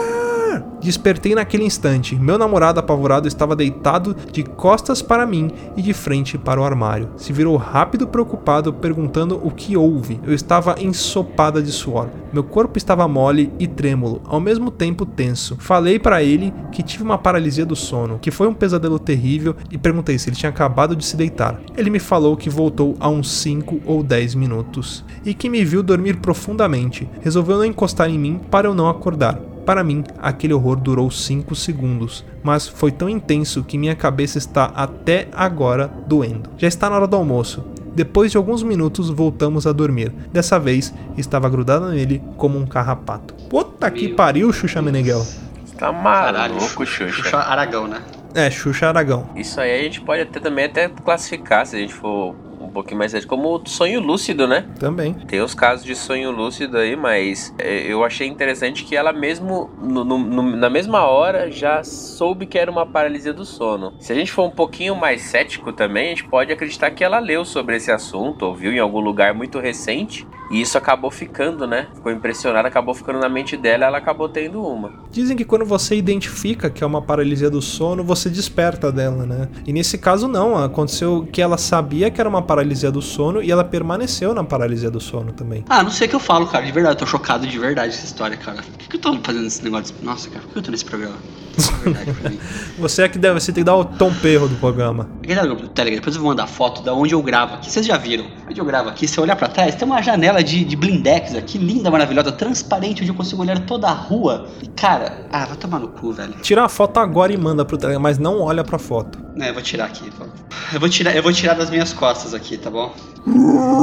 [0.79, 2.15] Despertei naquele instante.
[2.15, 7.09] Meu namorado apavorado estava deitado de costas para mim e de frente para o armário.
[7.17, 10.19] Se virou rápido preocupado, perguntando o que houve.
[10.25, 12.09] Eu estava ensopada de suor.
[12.33, 15.57] Meu corpo estava mole e trêmulo, ao mesmo tempo tenso.
[15.59, 19.77] Falei para ele que tive uma paralisia do sono, que foi um pesadelo terrível e
[19.77, 21.59] perguntei se ele tinha acabado de se deitar.
[21.75, 25.83] Ele me falou que voltou há uns 5 ou 10 minutos e que me viu
[25.83, 27.09] dormir profundamente.
[27.21, 29.50] Resolveu não encostar em mim para eu não acordar.
[29.65, 34.65] Para mim, aquele horror durou 5 segundos, mas foi tão intenso que minha cabeça está
[34.75, 36.49] até agora doendo.
[36.57, 37.63] Já está na hora do almoço.
[37.93, 40.11] Depois de alguns minutos, voltamos a dormir.
[40.31, 43.33] Dessa vez, estava grudada nele como um carrapato.
[43.49, 45.19] Puta que Meu pariu, Xuxa Meneghel.
[45.19, 47.09] Você tá maluco, Xuxa.
[47.11, 48.01] Xuxa Aragão, né?
[48.33, 49.29] É, Xuxa Aragão.
[49.35, 52.33] Isso aí a gente pode até também até classificar, se a gente for
[52.71, 54.65] pouquinho mais sério, como sonho lúcido, né?
[54.79, 55.13] Também.
[55.27, 59.69] Tem os casos de sonho lúcido aí, mas é, eu achei interessante que ela mesmo,
[59.81, 63.93] no- no- na mesma hora, já soube que era uma paralisia do sono.
[63.99, 67.19] Se a gente for um pouquinho mais cético também, a gente pode acreditar que ela
[67.19, 71.87] leu sobre esse assunto, ouviu em algum lugar muito recente, e isso acabou ficando, né?
[71.95, 74.91] Ficou impressionada, acabou ficando na mente dela, ela acabou tendo uma.
[75.09, 79.47] Dizem que quando você identifica que é uma paralisia do sono, você desperta dela, né?
[79.65, 83.51] E nesse caso não, aconteceu que ela sabia que era uma paralisia do sono e
[83.51, 85.63] ela permaneceu na paralisia do sono também.
[85.69, 86.65] Ah, não sei o que eu falo, cara.
[86.65, 88.61] De verdade, eu tô chocado de verdade essa história, cara.
[88.61, 89.95] Por que, que eu tô fazendo esse negócio?
[90.01, 91.15] Nossa, cara, por que eu tô nesse programa?
[91.57, 92.39] É verdade pra mim.
[92.77, 95.07] Você é que deve, você tem que dar o tom perro do programa.
[95.21, 97.69] Aquele no grupo do Telegram, depois eu vou mandar foto da onde eu gravo aqui.
[97.69, 98.25] Vocês já viram?
[98.49, 101.35] Onde eu gravo aqui, se eu olhar pra trás, tem uma janela de, de blindex
[101.35, 104.47] aqui, linda, maravilhosa, transparente, onde eu consigo olhar toda a rua.
[104.61, 106.33] E, cara, ah, vai tomar no cu, velho.
[106.41, 109.19] Tira a foto agora e manda pro Telegram, mas não olha pra foto.
[109.39, 110.09] É, eu vou tirar aqui.
[110.11, 110.25] pô.
[110.73, 112.93] Eu vou tirar, eu vou tirar das minhas costas aqui, tá bom?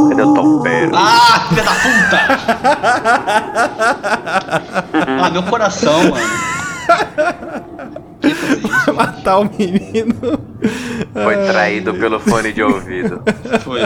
[0.08, 0.92] Cadê o tompeiro?
[0.94, 2.18] Ah, filha da puta!
[5.22, 6.58] ah, meu coração, mano.
[8.22, 8.92] Isso?
[8.94, 10.14] Matar o menino.
[11.12, 13.22] Foi traído pelo fone de ouvido.
[13.62, 13.82] Foi.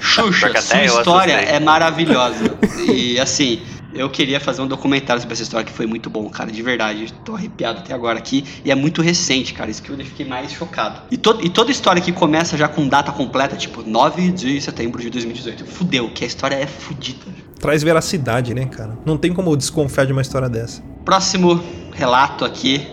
[0.00, 2.56] Xuxa, sua história é maravilhosa.
[2.92, 3.60] E assim,
[3.96, 7.12] eu queria fazer um documentário sobre essa história que foi muito bom, cara, de verdade.
[7.24, 8.44] Tô arrepiado até agora aqui.
[8.64, 9.70] E é muito recente, cara.
[9.70, 11.00] Isso que eu fiquei mais chocado.
[11.10, 15.00] E, to e toda história que começa já com data completa, tipo 9 de setembro
[15.00, 15.64] de 2018.
[15.64, 17.24] Fudeu, que a história é fudida.
[17.58, 18.98] Traz veracidade, né, cara?
[19.04, 20.82] Não tem como desconfiar de uma história dessa.
[21.04, 21.62] Próximo
[21.94, 22.86] relato aqui.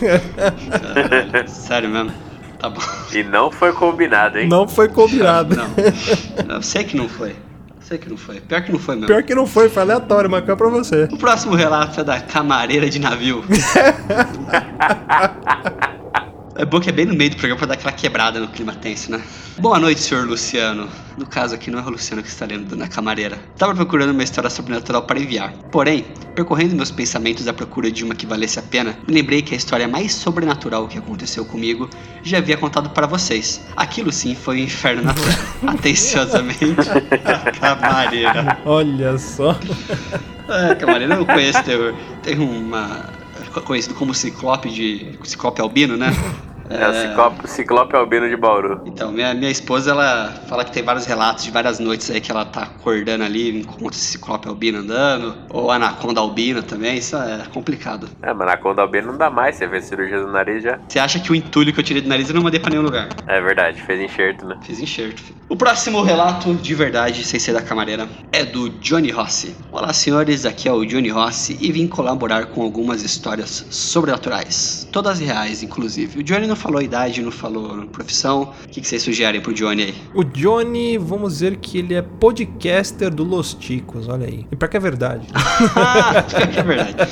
[1.46, 2.29] Sério mesmo?
[2.60, 2.80] Tá bom.
[3.12, 4.48] E não foi combinado, hein?
[4.48, 5.56] Não foi combinado.
[5.56, 6.56] Não.
[6.56, 7.34] Eu sei que não foi.
[7.80, 8.40] Sei que não foi.
[8.40, 9.08] Pior que não foi mesmo.
[9.08, 11.08] Pior que não foi, foi aleatório, mas é pra você.
[11.10, 13.42] O próximo relato é da camareira de navio.
[16.60, 18.74] É bom que é bem no meio do programa pra dar aquela quebrada no clima
[18.74, 19.22] tenso, né?
[19.56, 20.90] Boa noite, senhor Luciano.
[21.16, 23.38] No caso aqui não é o Luciano que está lendo na camareira.
[23.54, 25.54] Estava procurando uma história sobrenatural para enviar.
[25.72, 26.04] Porém,
[26.34, 29.56] percorrendo meus pensamentos à procura de uma que valesse a pena, me lembrei que a
[29.56, 31.88] história mais sobrenatural que aconteceu comigo
[32.22, 33.62] já havia contado para vocês.
[33.74, 35.14] Aquilo sim foi o inferno na.
[35.72, 36.90] Atenciosamente,
[37.24, 38.58] a camareira.
[38.66, 39.58] Olha só.
[40.50, 41.60] É, camareira eu conheço,
[42.24, 43.08] tem uma.
[43.64, 45.16] conhecido como Ciclope de.
[45.22, 46.08] Ciclope Albino, né?
[46.70, 48.80] É o Ciclope, Ciclope Albino de Bauru.
[48.86, 52.30] Então, minha, minha esposa, ela fala que tem vários relatos de várias noites aí que
[52.30, 57.42] ela tá acordando ali, encontra esse Ciclope Albino andando, ou Anaconda Albina também, isso é
[57.52, 58.08] complicado.
[58.22, 60.78] É, mas na Conda Albino não dá mais, você fez cirurgia do nariz já.
[60.88, 62.82] Você acha que o entulho que eu tirei do nariz eu não mandei pra nenhum
[62.82, 63.08] lugar?
[63.26, 64.56] É verdade, fez enxerto, né?
[64.62, 65.20] Fiz enxerto.
[65.20, 65.40] filho.
[65.48, 69.56] O próximo relato, de verdade, sem ser da camareira, é do Johnny Rossi.
[69.72, 74.88] Olá, senhores, aqui é o Johnny Rossi e vim colaborar com algumas histórias sobrenaturais.
[74.92, 76.20] Todas reais, inclusive.
[76.20, 78.52] O Johnny não falou idade, não falou profissão.
[78.64, 79.94] O que, que vocês sugerem pro Johnny aí?
[80.14, 84.46] O Johnny, vamos dizer que ele é podcaster do Los Ticos, olha aí.
[84.52, 85.26] E pior que é verdade.
[86.56, 87.06] é verdade.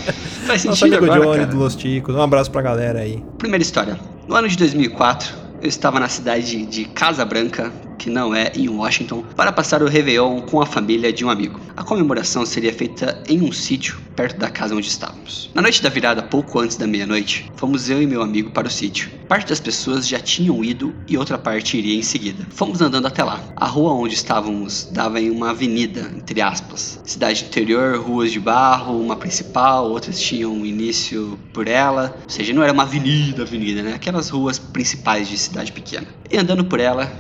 [0.47, 1.51] Faz Nosso sentido amigo agora, Johnny cara.
[1.51, 2.15] do Los Ticos.
[2.15, 3.23] Um abraço pra galera aí.
[3.39, 3.99] Primeira história.
[4.29, 8.69] No ano de 2004, eu estava na cidade de Casa Branca, que não é em
[8.69, 11.61] Washington, para passar o Réveillon com a família de um amigo.
[11.77, 15.49] A comemoração seria feita em um sítio perto da casa onde estávamos.
[15.55, 18.71] Na noite da virada, pouco antes da meia-noite, fomos eu e meu amigo para o
[18.71, 19.09] sítio.
[19.29, 22.45] Parte das pessoas já tinham ido e outra parte iria em seguida.
[22.51, 23.41] Fomos andando até lá.
[23.55, 27.01] A rua onde estávamos dava em uma avenida, entre aspas.
[27.05, 32.17] Cidade interior, ruas de barro, uma principal, outras tinham um início por ela.
[32.25, 33.95] Ou seja, não era uma avenida, avenida, né?
[33.95, 36.09] Aquelas ruas principais de cidade pequena.
[36.29, 37.13] E andando por ela,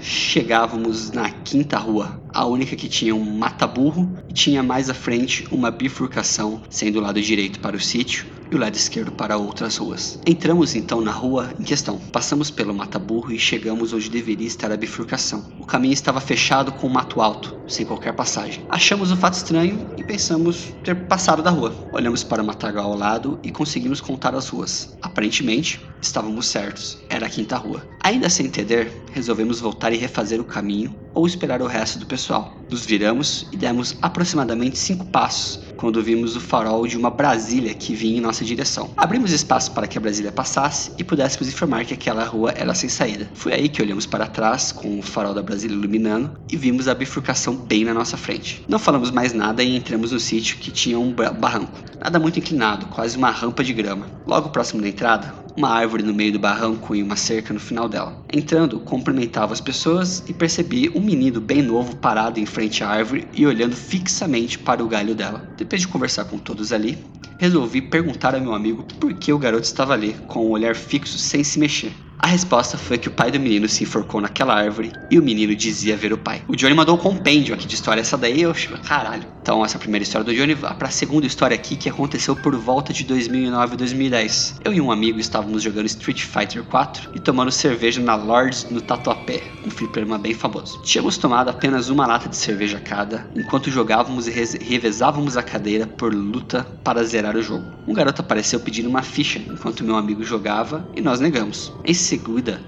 [0.68, 5.48] chegávamos na quinta rua, a única que tinha um mata-burro e tinha mais à frente
[5.50, 9.76] uma bifurcação, sendo o lado direito para o sítio, e o lado esquerdo para outras
[9.76, 10.18] ruas.
[10.26, 11.98] Entramos então na rua em questão.
[12.12, 15.44] Passamos pelo mata-burro e chegamos onde deveria estar a bifurcação.
[15.58, 18.64] O caminho estava fechado com um mato alto, sem qualquer passagem.
[18.68, 21.74] Achamos o fato estranho e pensamos ter passado da rua.
[21.92, 24.96] Olhamos para o matagal ao lado e conseguimos contar as ruas.
[25.02, 26.98] Aparentemente, estávamos certos.
[27.08, 27.86] Era a quinta rua.
[28.02, 32.56] Ainda sem entender, resolvemos voltar e refazer o caminho ou esperar o resto do pessoal.
[32.70, 37.94] Nos viramos e demos aproximadamente cinco passos quando vimos o farol de uma Brasília que
[37.94, 38.90] vinha em nossa direção.
[38.96, 42.88] Abrimos espaço para que a Brasília passasse e pudéssemos informar que aquela rua era sem
[42.88, 43.28] saída.
[43.34, 46.94] Foi aí que olhamos para trás, com o farol da Brasília iluminando, e vimos a
[46.94, 48.62] bifurcação bem na nossa frente.
[48.68, 51.78] Não falamos mais nada e entramos no sítio que tinha um ba- barranco.
[52.00, 54.06] Nada muito inclinado, quase uma rampa de grama.
[54.26, 57.88] Logo próximo da entrada, uma árvore no meio do barranco e uma cerca no final
[57.88, 58.22] dela.
[58.32, 63.26] Entrando, cumprimentava as pessoas e percebi um menino bem novo parado em frente à árvore
[63.34, 65.48] e olhando fixamente para o galho dela.
[65.56, 66.96] Depois de conversar com todos ali,
[67.38, 71.16] resolvi perguntar a meu amigo por que o garoto estava ali, com um olhar fixo
[71.18, 72.07] sem se mexer.
[72.28, 75.56] A resposta foi que o pai do menino se enforcou naquela árvore e o menino
[75.56, 76.42] dizia ver o pai.
[76.46, 79.24] O Johnny mandou um compêndio aqui de história, essa daí eu acho, caralho.
[79.40, 82.54] Então, essa é primeira história do Johnny vai pra segunda história aqui que aconteceu por
[82.54, 84.60] volta de 2009 e 2010.
[84.62, 88.82] Eu e um amigo estávamos jogando Street Fighter 4 e tomando cerveja na Lords no
[88.82, 90.82] Tatuapé, um fliperama bem famoso.
[90.82, 96.12] Tínhamos tomado apenas uma lata de cerveja cada, enquanto jogávamos e revezávamos a cadeira por
[96.12, 97.64] luta para zerar o jogo.
[97.86, 101.72] Um garoto apareceu pedindo uma ficha, enquanto meu amigo jogava e nós negamos.
[101.86, 102.17] Em seguida,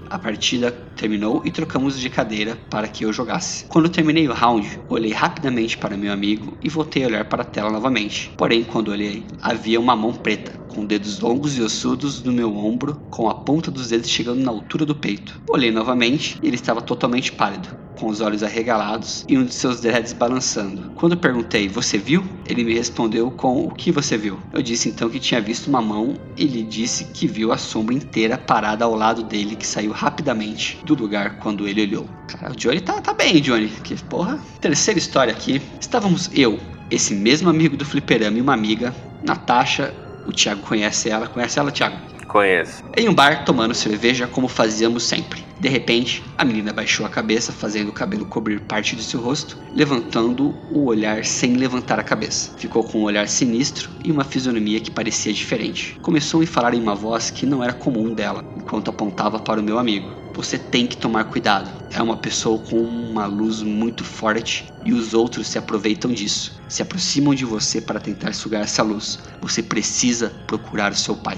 [0.09, 3.65] a partida terminou e trocamos de cadeira para que eu jogasse.
[3.65, 7.45] Quando terminei o round, olhei rapidamente para meu amigo e voltei a olhar para a
[7.45, 8.31] tela novamente.
[8.37, 13.01] Porém, quando olhei, havia uma mão preta, com dedos longos e ossudos no meu ombro,
[13.09, 15.41] com a ponta dos dedos chegando na altura do peito.
[15.49, 19.81] Olhei novamente e ele estava totalmente pálido, com os olhos arregalados e um de seus
[19.81, 20.91] dreads balançando.
[20.95, 22.23] Quando perguntei, você viu?
[22.47, 24.39] Ele me respondeu com o que você viu.
[24.51, 27.93] Eu disse então que tinha visto uma mão e lhe disse que viu a sombra
[27.93, 32.09] inteira parada ao lado dele que saiu rapidamente do lugar quando ele olhou.
[32.27, 33.69] Cara, o Johnny tá, tá bem, Johnny.
[33.69, 34.37] Que porra.
[34.59, 35.61] Terceira história aqui.
[35.79, 36.59] Estávamos eu,
[36.91, 39.93] esse mesmo amigo do fliperama e uma amiga, Natasha.
[40.27, 41.27] O Thiago conhece ela.
[41.27, 41.95] Conhece ela, Thiago?
[42.31, 42.81] Conheço.
[42.95, 45.43] Em um bar tomando cerveja como fazíamos sempre.
[45.59, 49.57] De repente, a menina baixou a cabeça, fazendo o cabelo cobrir parte de seu rosto,
[49.75, 52.53] levantando o olhar sem levantar a cabeça.
[52.57, 55.99] Ficou com um olhar sinistro e uma fisionomia que parecia diferente.
[56.01, 59.63] Começou a falar em uma voz que não era comum dela, enquanto apontava para o
[59.63, 60.09] meu amigo.
[60.33, 61.69] Você tem que tomar cuidado.
[61.91, 66.61] É uma pessoa com uma luz muito forte e os outros se aproveitam disso.
[66.69, 69.19] Se aproximam de você para tentar sugar essa luz.
[69.41, 71.37] Você precisa procurar o seu pai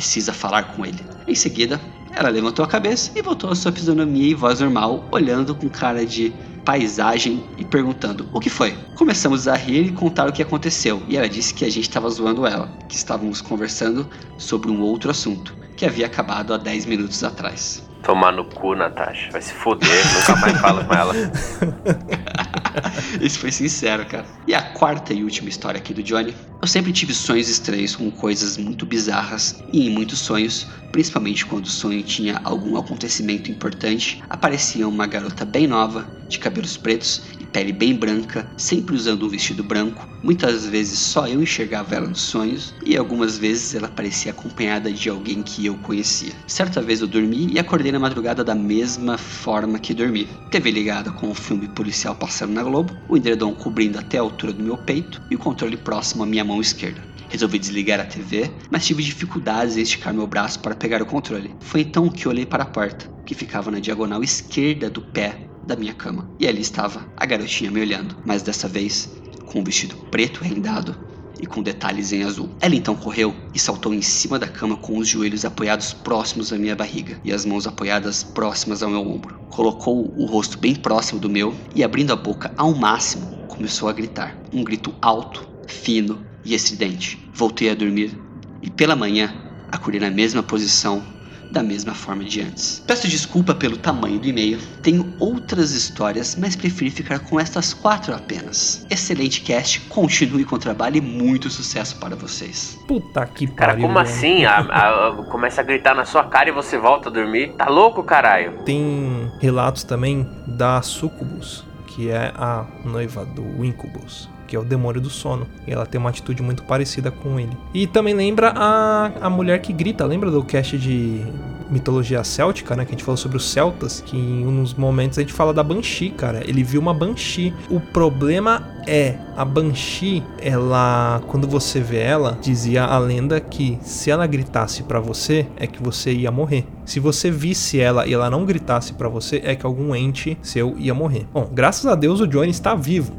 [0.00, 0.98] precisa falar com ele.
[1.28, 1.78] Em seguida,
[2.12, 6.06] ela levantou a cabeça e voltou à sua fisionomia e voz normal, olhando com cara
[6.06, 6.32] de
[6.64, 8.72] paisagem e perguntando: O que foi?
[8.96, 12.08] Começamos a rir e contar o que aconteceu, e ela disse que a gente estava
[12.08, 17.22] zoando ela, que estávamos conversando sobre um outro assunto, que havia acabado há 10 minutos
[17.22, 17.86] atrás.
[18.02, 19.30] Tomar no cu, Natasha.
[19.30, 21.12] Vai se foder, nunca mais fala com ela.
[23.20, 24.26] Isso foi sincero, cara.
[24.46, 26.34] E a quarta e última história aqui do Johnny.
[26.62, 31.64] Eu sempre tive sonhos estranhos com coisas muito bizarras e em muitos sonhos, principalmente quando
[31.64, 37.44] o sonho tinha algum acontecimento importante, aparecia uma garota bem nova, de cabelos pretos e
[37.44, 40.08] pele bem branca, sempre usando um vestido branco.
[40.22, 45.08] Muitas vezes só eu enxergava ela nos sonhos e algumas vezes ela parecia acompanhada de
[45.08, 46.32] alguém que eu conhecia.
[46.46, 50.28] Certa vez eu dormi e acordei na madrugada da mesma forma que dormi.
[50.50, 54.52] TV ligada com o filme policial passando na Globo, o edredom cobrindo até a altura
[54.52, 57.02] do meu peito e o controle próximo à minha mão esquerda.
[57.28, 61.54] Resolvi desligar a TV, mas tive dificuldades em esticar meu braço para pegar o controle.
[61.60, 65.76] Foi então que olhei para a porta, que ficava na diagonal esquerda do pé da
[65.76, 66.28] minha cama.
[66.40, 69.08] E ali estava a garotinha me olhando, mas dessa vez
[69.46, 71.09] com um vestido preto rendado
[71.40, 72.50] e com detalhes em azul.
[72.60, 76.58] Ela então correu e saltou em cima da cama com os joelhos apoiados próximos à
[76.58, 79.40] minha barriga e as mãos apoiadas próximas ao meu ombro.
[79.48, 83.92] Colocou o rosto bem próximo do meu e abrindo a boca ao máximo, começou a
[83.92, 84.36] gritar.
[84.52, 87.18] Um grito alto, fino e estridente.
[87.32, 88.16] Voltei a dormir
[88.62, 89.34] e pela manhã
[89.70, 91.02] acordei na mesma posição
[91.50, 92.82] da mesma forma de antes.
[92.86, 94.58] Peço desculpa pelo tamanho do e-mail.
[94.82, 98.86] Tenho outras histórias, mas preferi ficar com estas quatro apenas.
[98.90, 102.78] Excelente cast, continue com o trabalho e muito sucesso para vocês.
[102.86, 103.82] Puta que Cara, pariu.
[103.82, 104.08] como mano.
[104.08, 104.44] assim?
[104.44, 107.52] A- a- a- começa a gritar na sua cara e você volta a dormir?
[107.54, 108.58] Tá louco, caralho?
[108.64, 115.00] Tem relatos também da Sucubus, que é a noiva do Incubus, que é o demônio
[115.00, 115.46] do sono.
[115.64, 117.56] E ela tem uma atitude muito parecida com ele.
[117.72, 121.24] E também lembra a, a mulher que grita, lembra do cast de
[121.70, 122.84] mitologia céltica, né?
[122.84, 125.62] Que a gente falou sobre os celtas, que em uns momentos a gente fala da
[125.62, 126.42] Banshee, cara.
[126.44, 127.54] Ele viu uma Banshee.
[127.70, 134.10] O problema É, a Banshee, ela, quando você vê ela, dizia a lenda que se
[134.10, 136.66] ela gritasse pra você, é que você ia morrer.
[136.84, 140.74] Se você visse ela e ela não gritasse pra você, é que algum ente seu
[140.76, 141.24] ia morrer.
[141.32, 143.12] Bom, graças a Deus o Johnny está vivo.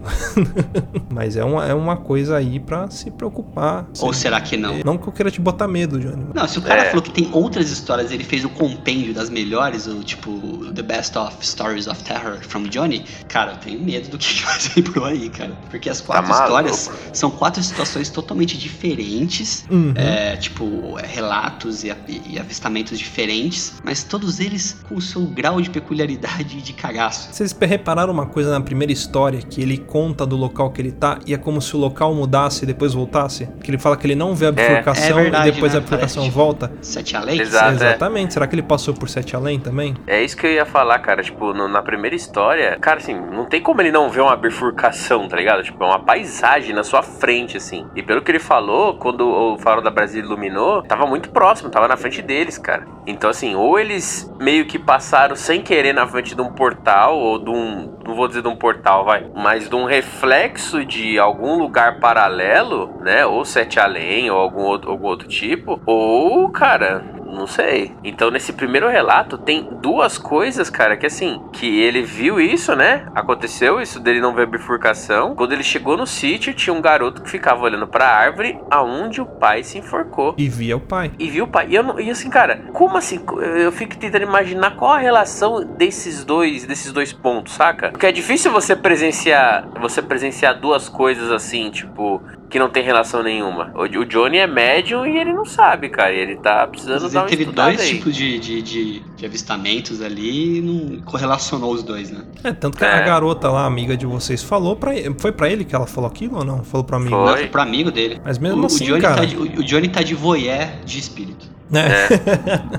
[1.10, 3.88] Mas é uma, é uma coisa aí pra se preocupar.
[4.02, 4.80] Ou será que não?
[4.84, 6.26] Não que eu queira te botar medo, Johnny.
[6.36, 6.90] Não, se o cara É.
[6.90, 10.32] falou que tem outras histórias, ele fez o compêndio das melhores, o tipo
[10.74, 14.60] The Best of Stories of Terror from Johnny, cara, eu tenho medo do que vai
[14.60, 15.61] sair por aí, cara.
[15.70, 16.46] Porque as quatro maluco?
[16.48, 19.94] histórias são quatro situações totalmente diferentes, Uhum.
[19.96, 21.94] é, tipo, é, relatos e,
[22.28, 27.30] e avistamentos diferentes, mas todos eles com o seu grau de peculiaridade e de cagaço.
[27.32, 31.20] Vocês repararam uma coisa na primeira história, que ele conta do local que ele tá
[31.26, 33.48] e é como se o local mudasse e depois voltasse?
[33.64, 35.78] Que ele fala que ele não vê a bifurcação É verdade, e depois né?
[35.78, 36.72] a bifurcação Parece, tipo, volta?
[36.82, 37.40] Sete além?
[37.40, 37.72] Exato.
[37.72, 37.76] é.
[37.76, 38.34] Exatamente.
[38.34, 39.96] Será que ele passou por Sete Além também?
[40.08, 41.24] É isso que eu ia falar, cara.
[41.24, 45.28] Tipo, no- na primeira história, cara, assim, não tem como ele não ver uma bifurcação,
[45.28, 45.64] tá ligado?
[45.64, 47.88] Tipo, é uma paisagem na sua frente, assim.
[47.96, 51.88] E pelo que ele falou, quando o farol da Brasília iluminou, tava muito próximo, tava
[51.88, 52.86] na frente deles, cara.
[53.06, 57.40] Então, assim, ou eles meio que passaram sem querer na frente de um portal, ou
[57.40, 58.00] de um.
[58.06, 59.26] Não vou dizer de um portal, vai.
[59.36, 63.26] Mas de um reflexo de algum lugar paralelo, né?
[63.26, 65.80] Ou Sete Além, ou algum outro, algum outro tipo.
[65.86, 67.94] Ou, cara, não sei.
[68.04, 73.06] Então, nesse primeiro relato, tem duas coisas, cara, que assim, que ele viu isso, né?
[73.16, 75.36] Aconteceu isso dele não ver a bifurcação.
[75.36, 79.26] Quando ele chegou no sítio, tinha um garoto que ficava olhando pra árvore aonde o
[79.26, 80.36] pai se enforcou.
[80.38, 81.12] E via o pai.
[81.20, 81.68] E viu o pai.
[81.70, 83.20] E, eu não- e assim, cara, como assim?
[83.58, 87.90] Eu fico tentando imaginar qual a relação desses dois, desses dois pontos, saca?
[87.92, 92.22] Porque é difícil você presenciar, você presenciar duas coisas assim, tipo,
[92.52, 93.72] que não tem relação nenhuma.
[93.74, 96.14] O, o Johnny é médium e ele não sabe, cara.
[96.14, 97.88] E ele tá precisando Às dar uma teve dois aí.
[97.96, 102.24] tipos de, de, de, de avistamentos ali e não correlacionou os dois, né?
[102.44, 102.92] É, tanto que É.
[102.94, 105.16] a garota lá, amiga de vocês, falou pra ele.
[105.18, 106.64] Foi pra ele que ela falou aquilo ou não?
[106.64, 107.16] Falou pro amigo?
[107.16, 107.26] Foi.
[107.26, 108.22] Não, foi pro amigo dele.
[108.24, 109.16] Mas mesmo o, assim, o Johnny cara.
[109.16, 111.50] Tá de, o, o Johnny tá de voyeur de espírito.
[111.72, 111.90] Né?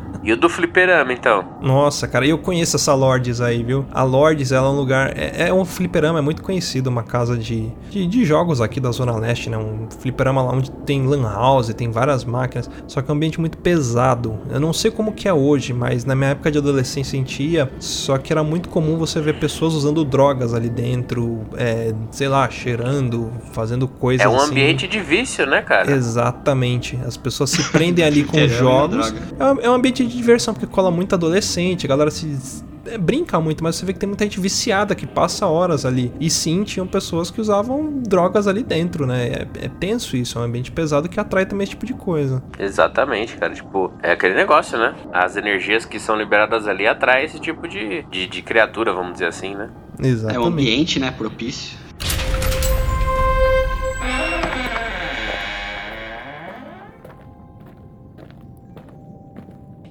[0.25, 1.45] E o do fliperama, então?
[1.61, 3.85] Nossa, cara, eu conheço essa Lords aí, viu?
[3.91, 5.13] A Lords, ela é um lugar.
[5.19, 8.93] É, é um fliperama, é muito conhecido, uma casa de, de, de jogos aqui da
[8.93, 9.59] Zona Leste, né?
[9.59, 13.41] Um fliperama lá onde tem Lan House, tem várias máquinas, só que é um ambiente
[13.41, 14.39] muito pesado.
[14.49, 18.17] Eu não sei como que é hoje, mas na minha época de adolescência sentia, só
[18.17, 23.33] que era muito comum você ver pessoas usando drogas ali dentro, é, sei lá, cheirando,
[23.53, 24.53] fazendo coisas É um assim.
[24.53, 25.91] ambiente de vício, né, cara?
[25.91, 26.97] Exatamente.
[27.05, 29.13] As pessoas se prendem ali com Fliperama jogos.
[29.39, 29.43] é.
[29.43, 32.63] É um, é ambiente de diversão, porque cola muito adolescente, a galera se.
[32.87, 36.13] é, brinca muito, mas você vê que tem muita gente viciada que passa horas ali.
[36.21, 39.27] E sim, tinham pessoas que usavam drogas ali dentro, né?
[39.29, 42.43] É, é tenso isso, é um ambiente pesado que atrai também esse tipo de coisa.
[42.59, 43.55] Exatamente, cara.
[43.55, 44.95] Tipo, é aquele negócio, né?
[45.13, 49.27] As energias que são liberadas ali atraem esse tipo de, de, de criatura, vamos dizer
[49.27, 49.71] assim, né?
[49.99, 50.47] É um Exatamente.
[50.49, 51.79] ambiente, né, propício.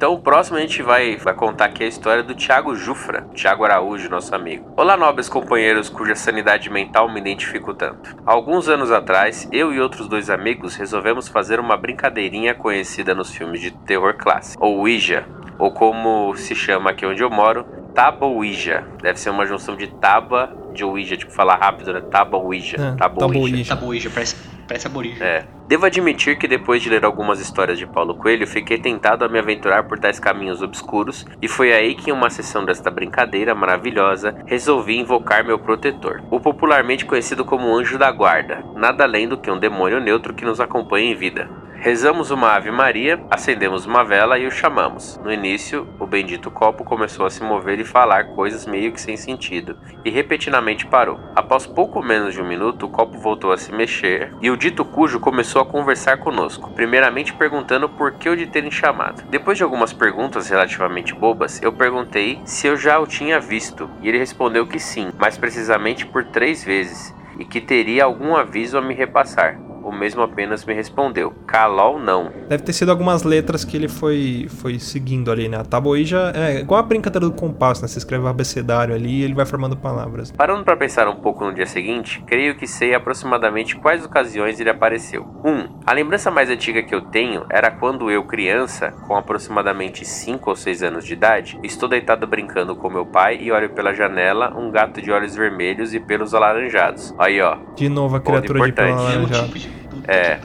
[0.02, 3.64] Então, o próximo a gente vai, vai contar aqui a história do Thiago Jufra, Thiago
[3.64, 4.74] Araújo, nosso amigo.
[4.76, 8.18] Olá, nobres companheiros cuja sanidade mental me identifico tanto.
[8.26, 13.30] Há alguns anos atrás, eu e outros dois amigos resolvemos fazer uma brincadeirinha conhecida nos
[13.30, 15.24] filmes de terror clássico, ou Ouija,
[15.60, 18.84] ou como se chama aqui onde eu moro, Taba Ouija.
[19.04, 22.02] Deve ser uma junção de Taba de Ouija, tipo falar rápido, né?
[22.02, 22.76] Taba Ouija.
[22.76, 23.56] É, Taba Taba Ouija.
[23.56, 23.76] Ouija.
[23.76, 24.36] Tá boija, parece,
[24.68, 25.22] parece aborígene.
[25.24, 25.46] É.
[25.72, 29.40] Devo admitir que depois de ler algumas histórias de Paulo Coelho, fiquei tentado a me
[29.40, 34.36] aventurar por tais caminhos obscuros, e foi aí que em uma sessão desta brincadeira maravilhosa,
[34.46, 39.50] resolvi invocar meu protetor, o popularmente conhecido como Anjo da Guarda, nada além do que
[39.50, 41.50] um demônio neutro que nos acompanha em vida.
[41.84, 45.20] Rezamos uma Ave Maria, acendemos uma vela e o chamamos.
[45.24, 49.18] No início, o bendito copo começou a se mover e falar coisas meio que sem
[49.18, 51.20] sentido, e repentinamente parou.
[51.36, 54.86] Após pouco menos de um minuto, o copo voltou a se mexer e o dito
[54.86, 59.24] cujo começou a conversar conosco, primeiramente perguntando por que o de terem chamado.
[59.30, 64.10] Depois de algumas perguntas relativamente bobas, eu perguntei se eu já o tinha visto, e
[64.10, 68.82] ele respondeu que sim, mais precisamente por três vezes, e que teria algum aviso a
[68.82, 69.71] me repassar.
[69.92, 72.32] O mesmo apenas me respondeu: Calol não.
[72.48, 75.58] Deve ter sido algumas letras que ele foi, foi seguindo ali, né?
[75.58, 77.90] A tabuija é igual a brincadeira do compasso, né?
[77.90, 80.32] Você escreve o abecedário ali e ele vai formando palavras.
[80.32, 84.70] Parando para pensar um pouco no dia seguinte, creio que sei aproximadamente quais ocasiões ele
[84.70, 85.28] apareceu.
[85.44, 85.50] 1.
[85.50, 90.50] Um, a lembrança mais antiga que eu tenho era quando eu, criança, com aproximadamente 5
[90.50, 94.58] ou 6 anos de idade, estou deitado brincando com meu pai e olho pela janela
[94.58, 97.14] um gato de olhos vermelhos e pelos alaranjados.
[97.20, 99.81] Aí ó, De novo a criatura de pelo alaranjado.
[100.08, 100.40] É.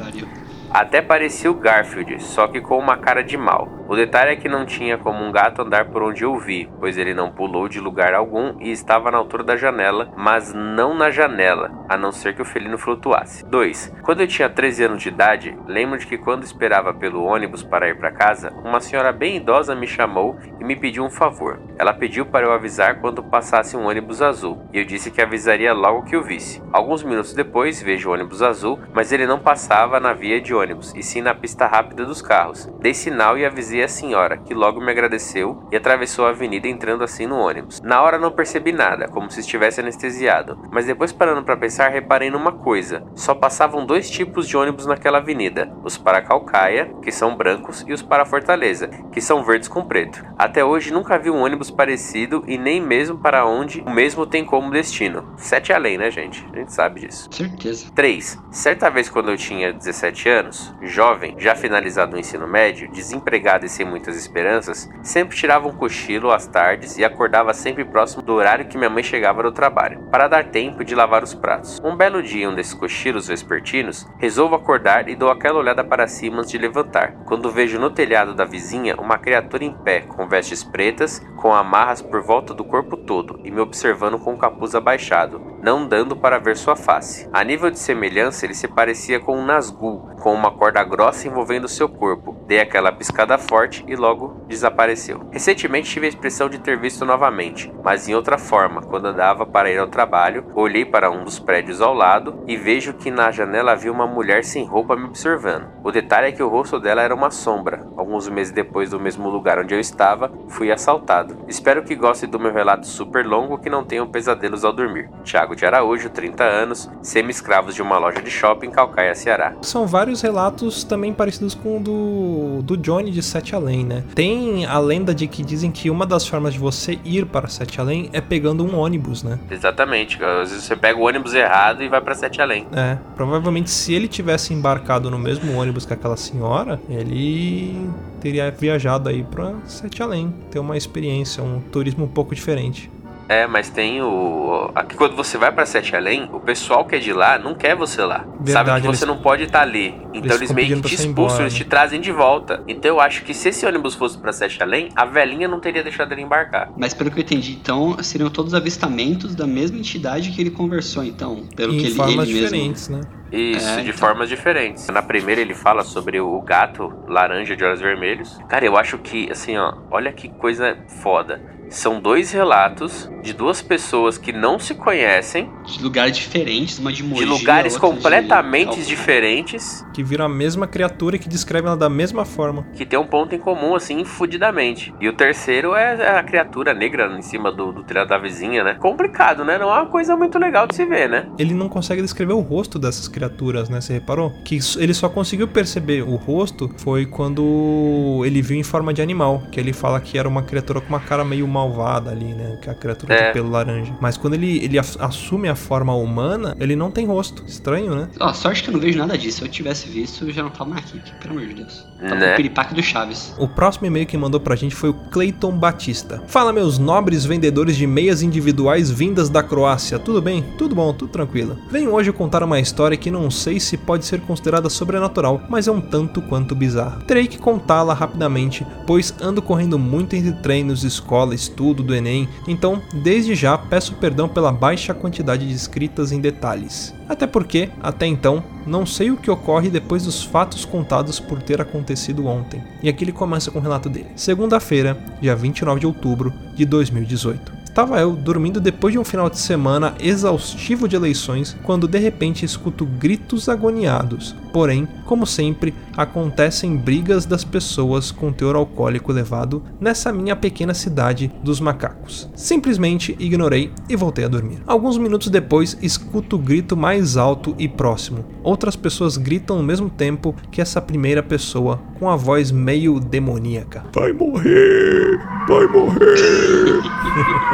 [0.70, 3.75] Até parecia o Garfield, só que com uma cara de mal.
[3.88, 6.98] O detalhe é que não tinha como um gato andar por onde eu vi, pois
[6.98, 11.08] ele não pulou de lugar algum e estava na altura da janela, mas não na
[11.08, 13.44] janela, a não ser que o felino flutuasse.
[13.46, 13.94] 2.
[14.02, 17.88] Quando eu tinha 13 anos de idade, lembro de que quando esperava pelo ônibus para
[17.88, 21.60] ir para casa, uma senhora bem idosa me chamou e me pediu um favor.
[21.78, 25.72] Ela pediu para eu avisar quando passasse um ônibus azul, e eu disse que avisaria
[25.72, 26.60] logo que o visse.
[26.72, 30.92] Alguns minutos depois, vejo o ônibus azul, mas ele não passava na via de ônibus,
[30.96, 32.68] e sim na pista rápida dos carros.
[32.80, 37.04] Dei sinal e avisei a senhora, que logo me agradeceu e atravessou a avenida entrando
[37.04, 37.80] assim no ônibus.
[37.80, 42.30] Na hora não percebi nada, como se estivesse anestesiado, mas depois parando para pensar, reparei
[42.30, 47.36] numa coisa: só passavam dois tipos de ônibus naquela avenida: os para Calcaia, que são
[47.36, 50.24] brancos, e os para Fortaleza, que são verdes com preto.
[50.38, 54.44] Até hoje nunca vi um ônibus parecido e nem mesmo para onde o mesmo tem
[54.44, 55.34] como destino.
[55.36, 56.46] Sete além, né, gente?
[56.52, 57.28] A gente sabe disso.
[57.30, 57.90] Certeza.
[57.94, 58.38] 3.
[58.50, 63.68] Certa vez quando eu tinha 17 anos, jovem, já finalizado o ensino médio, desempregado e
[63.68, 68.66] sem muitas esperanças, sempre tirava um cochilo às tardes e acordava sempre próximo do horário
[68.66, 71.80] que minha mãe chegava do trabalho, para dar tempo de lavar os pratos.
[71.84, 76.38] Um belo dia, um desses cochilos vespertinos, resolvo acordar e dou aquela olhada para cima
[76.38, 80.62] antes de levantar, quando vejo no telhado da vizinha uma criatura em pé, com vestes
[80.62, 85.40] pretas, com amarras por volta do corpo todo e me observando com o capuz abaixado,
[85.62, 87.28] não dando para ver sua face.
[87.32, 91.68] A nível de semelhança, ele se parecia com um Nazgûl, com uma corda grossa envolvendo
[91.68, 92.36] seu corpo.
[92.46, 93.55] Dei aquela piscada forte
[93.86, 95.26] e logo desapareceu.
[95.32, 99.70] Recentemente tive a expressão de ter visto novamente, mas em outra forma, quando andava para
[99.70, 103.72] ir ao trabalho, olhei para um dos prédios ao lado e vejo que na janela
[103.72, 105.68] havia uma mulher sem roupa me observando.
[105.82, 107.86] O detalhe é que o rosto dela era uma sombra.
[107.96, 111.38] Alguns meses depois do mesmo lugar onde eu estava, fui assaltado.
[111.48, 115.08] Espero que gostem do meu relato super longo que não tenham pesadelos ao dormir.
[115.24, 119.54] Tiago de Araújo, 30 anos, semi-escravos de uma loja de shopping em Calcaia, Ceará.
[119.62, 124.02] São vários relatos também parecidos com o do, do Johnny de Sete Além, né?
[124.12, 127.80] Tem a lenda de que dizem que uma das formas de você ir para Sete
[127.80, 129.38] Além é pegando um ônibus, né?
[129.48, 130.22] Exatamente.
[130.22, 132.66] Às vezes você pega o ônibus errado e vai pra Sete Além.
[132.72, 137.88] É, provavelmente se ele tivesse embarcado no mesmo ônibus que aquela senhora, ele
[138.20, 142.90] teria viajado aí pra Sete Além, ter uma experiência, um turismo um pouco diferente.
[143.28, 144.70] É, mas tem o.
[144.74, 147.74] Aqui quando você vai pra Sete Além, o pessoal que é de lá não quer
[147.74, 148.18] você lá.
[148.20, 149.94] Sabe Verdade, que você eles- não pode estar ali.
[150.14, 151.58] Então eles, ficam meio que te expulsam, eles né?
[151.58, 152.62] te trazem de volta.
[152.68, 155.82] Então eu acho que se esse ônibus fosse pra Sete Além, a velhinha não teria
[155.82, 156.70] deixado ele embarcar.
[156.76, 161.02] Mas pelo que eu entendi, então seriam todos avistamentos da mesma entidade que ele conversou,
[161.02, 161.44] então.
[161.56, 162.46] Pelo em que ele, formas ele mesmo.
[162.46, 163.00] diferentes, né?
[163.32, 163.94] Isso, É, de então.
[163.94, 164.86] formas diferentes.
[164.88, 168.38] Na primeira ele fala sobre o gato laranja de olhos vermelhos.
[168.48, 171.40] Cara, eu acho que, assim, ó, olha que coisa foda.
[171.68, 177.02] São dois relatos de duas pessoas que não se conhecem, De lugares diferentes, uma de
[177.02, 178.86] Mogi, de lugares de completamente Calcaia.
[178.86, 182.64] diferentes, Que viram a mesma criatura e que descrevem ela da mesma forma.
[182.76, 184.94] que tem um ponto em comum, assim, fudidamente.
[185.00, 188.74] E o terceiro é a criatura negra em cima do, do telhado da vizinha, né?
[188.74, 189.58] Complicado, né?
[189.58, 191.26] Não é uma coisa muito legal de se ver, né?
[191.36, 193.80] Ele não consegue descrever o rosto dessas criaturas, né?
[193.80, 194.30] Você reparou?
[194.44, 199.42] Que ele só conseguiu perceber o rosto foi quando ele viu em forma de animal.
[199.50, 202.58] Que ele fala que era uma criatura com uma cara meio malvada ali, né?
[202.60, 203.26] Que é a criatura É.
[203.28, 203.94] de pelo laranja.
[204.00, 207.42] Mas quando ele, ele ass- assume a forma humana, ele não tem rosto.
[207.46, 208.08] Estranho, né?
[208.20, 209.38] Ó, sorte que eu não vejo nada disso.
[209.38, 211.86] Se eu tivesse visto, eu já não tava mais aqui, pelo amor de Deus.
[212.00, 212.30] Tava Né?
[212.30, 213.34] no piripaque do Chaves.
[213.38, 216.22] O próximo e-mail que mandou pra gente foi o Clayton Batista.
[216.26, 219.98] Fala, meus nobres vendedores de meias individuais vindas da Croácia.
[219.98, 220.44] Tudo bem?
[220.58, 221.58] Tudo bom, tudo tranquilo.
[221.70, 225.72] Venho hoje contar uma história que não sei se pode ser considerada sobrenatural, mas é
[225.72, 227.00] um tanto quanto bizarra.
[227.06, 232.82] Terei que contá-la rapidamente, pois ando correndo muito entre treinos, escola, estudo do Enem, então
[232.92, 236.94] desde já peço perdão pela baixa quantidade de escritas em detalhes.
[237.08, 241.60] Até porque, até então, não sei o que ocorre depois dos fatos contados por ter
[241.60, 241.85] acontecido
[242.26, 242.62] ontem.
[242.82, 244.08] E aqui ele começa com o relato dele.
[244.16, 247.55] Segunda-feira, dia 29 de outubro de 2018.
[247.76, 252.42] Estava eu dormindo depois de um final de semana exaustivo de eleições, quando de repente
[252.42, 254.34] escuto gritos agoniados.
[254.50, 261.30] Porém, como sempre, acontecem brigas das pessoas com teor alcoólico elevado nessa minha pequena cidade
[261.42, 262.30] dos macacos.
[262.34, 264.62] Simplesmente ignorei e voltei a dormir.
[264.66, 268.24] Alguns minutos depois, escuto o grito mais alto e próximo.
[268.42, 273.84] Outras pessoas gritam ao mesmo tempo que essa primeira pessoa, com a voz meio demoníaca.
[273.94, 275.20] Vai morrer!
[275.46, 276.80] Vai morrer!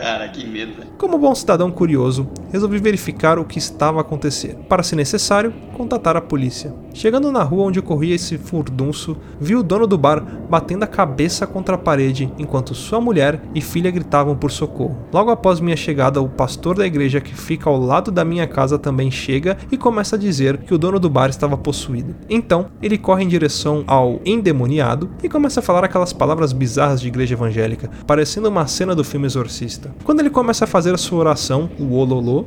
[0.00, 0.72] Cara, que medo.
[0.96, 4.64] Como bom cidadão curioso, resolvi verificar o que estava acontecendo.
[4.64, 6.74] Para, se necessário, contatar a polícia.
[6.94, 11.46] Chegando na rua onde ocorria esse furdunço, vi o dono do bar batendo a cabeça
[11.46, 14.96] contra a parede enquanto sua mulher e filha gritavam por socorro.
[15.12, 18.78] Logo após minha chegada, o pastor da igreja que fica ao lado da minha casa
[18.78, 22.16] também chega e começa a dizer que o dono do bar estava possuído.
[22.28, 27.08] Então, ele corre em direção ao endemoniado e começa a falar aquelas palavras bizarras de
[27.08, 29.89] igreja evangélica, parecendo uma cena do filme Exorcista.
[30.04, 32.44] Quando ele começa a fazer a sua oração, o ololô,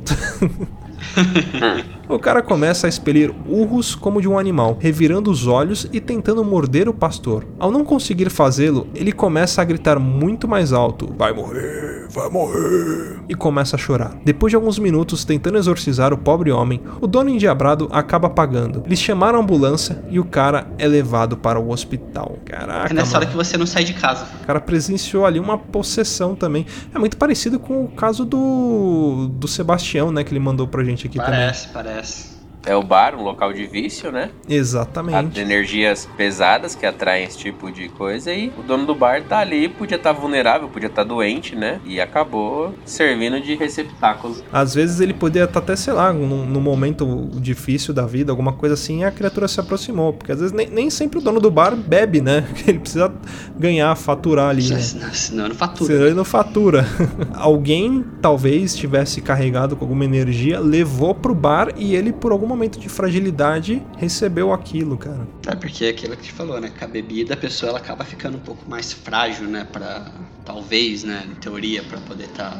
[2.08, 6.44] o cara começa a expelir urros como de um animal, revirando os olhos e tentando
[6.44, 7.46] morder o pastor.
[7.58, 13.20] Ao não conseguir fazê-lo, ele começa a gritar muito mais alto: Vai morrer, vai morrer!
[13.28, 14.16] E começa a chorar.
[14.24, 18.82] Depois de alguns minutos tentando exorcizar o pobre homem, o dono endiabrado acaba apagando.
[18.86, 22.38] Eles chamaram a ambulância e o cara é levado para o hospital.
[22.44, 22.92] Caraca.
[22.92, 23.16] É nessa mano.
[23.16, 24.26] hora que você não sai de casa.
[24.42, 26.66] O cara presenciou ali uma possessão também.
[26.94, 30.22] É muito parecido com o caso do, do Sebastião, né?
[30.22, 32.33] Que ele mandou pra gente aqui Parece, parece.
[32.66, 34.30] É o bar, um local de vício, né?
[34.48, 35.30] Exatamente.
[35.30, 38.32] De energias pesadas que atraem esse tipo de coisa.
[38.32, 41.80] E o dono do bar tá ali, podia estar vulnerável, podia estar doente, né?
[41.84, 44.36] E acabou servindo de receptáculo.
[44.52, 48.52] Às vezes ele poderia estar até, sei lá, num, num momento difícil da vida, alguma
[48.52, 50.12] coisa assim, e a criatura se aproximou.
[50.12, 52.44] Porque às vezes nem, nem sempre o dono do bar bebe, né?
[52.66, 53.12] Ele precisa
[53.58, 54.78] ganhar, faturar ali, né?
[54.78, 55.92] Senão, senão não fatura.
[55.92, 56.86] Senão ele não fatura.
[57.34, 62.78] Alguém talvez tivesse carregado com alguma energia, levou pro bar e ele, por algum momento
[62.78, 65.26] de fragilidade, recebeu aquilo, cara.
[65.46, 66.70] É porque é aquilo que gente falou, né?
[66.76, 69.66] Com a bebida a pessoa ela acaba ficando um pouco mais frágil, né?
[69.70, 70.10] Pra,
[70.44, 71.24] talvez, né?
[71.30, 72.58] Em teoria, pra poder estar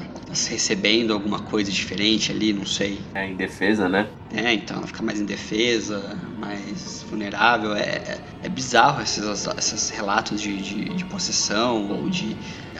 [0.49, 3.01] recebendo alguma coisa diferente ali, não sei.
[3.15, 4.09] É em defesa, né?
[4.33, 7.75] É, então ela fica mais indefesa, mais vulnerável.
[7.75, 9.25] É, é, é bizarro esses,
[9.57, 12.37] esses relatos de, de, de possessão ou de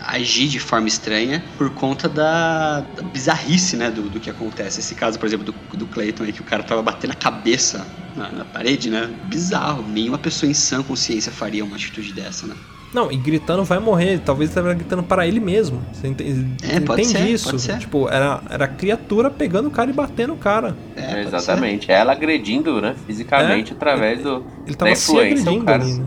[0.07, 4.81] agir de forma estranha por conta da, da bizarrice, né, do, do que acontece.
[4.81, 7.87] Esse caso, por exemplo, do, do Clayton aí, que o cara tava batendo a cabeça
[8.17, 9.11] na, na parede, né?
[9.27, 9.85] Bizarro.
[9.89, 12.55] Nenhuma pessoa em sã consciência faria uma atitude dessa, né?
[12.93, 14.21] Não, e gritando vai morrer.
[14.25, 15.83] Talvez ele estava gritando para ele mesmo.
[15.93, 17.51] Você entende, É, pode entende ser, isso?
[17.51, 17.79] pode ser.
[17.79, 20.77] Tipo, era, era a criatura pegando o cara e batendo o cara.
[20.95, 21.91] É, Exatamente.
[21.91, 22.95] Ela agredindo, né?
[23.05, 23.75] Fisicamente, É.
[23.75, 25.83] através do, Ele da tava se agredindo cara.
[25.83, 26.07] ali, né?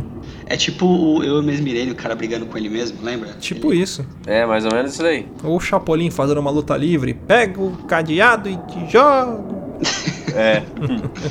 [0.49, 3.33] É tipo o Eu Mesmo Irene, o cara brigando com ele mesmo, lembra?
[3.39, 4.05] Tipo Ele- isso.
[4.25, 5.27] É, mais ou menos isso daí.
[5.43, 7.13] Ou o Chapolin fazendo uma luta livre.
[7.13, 9.57] Pega o cadeado e te jogo.
[10.35, 10.61] É.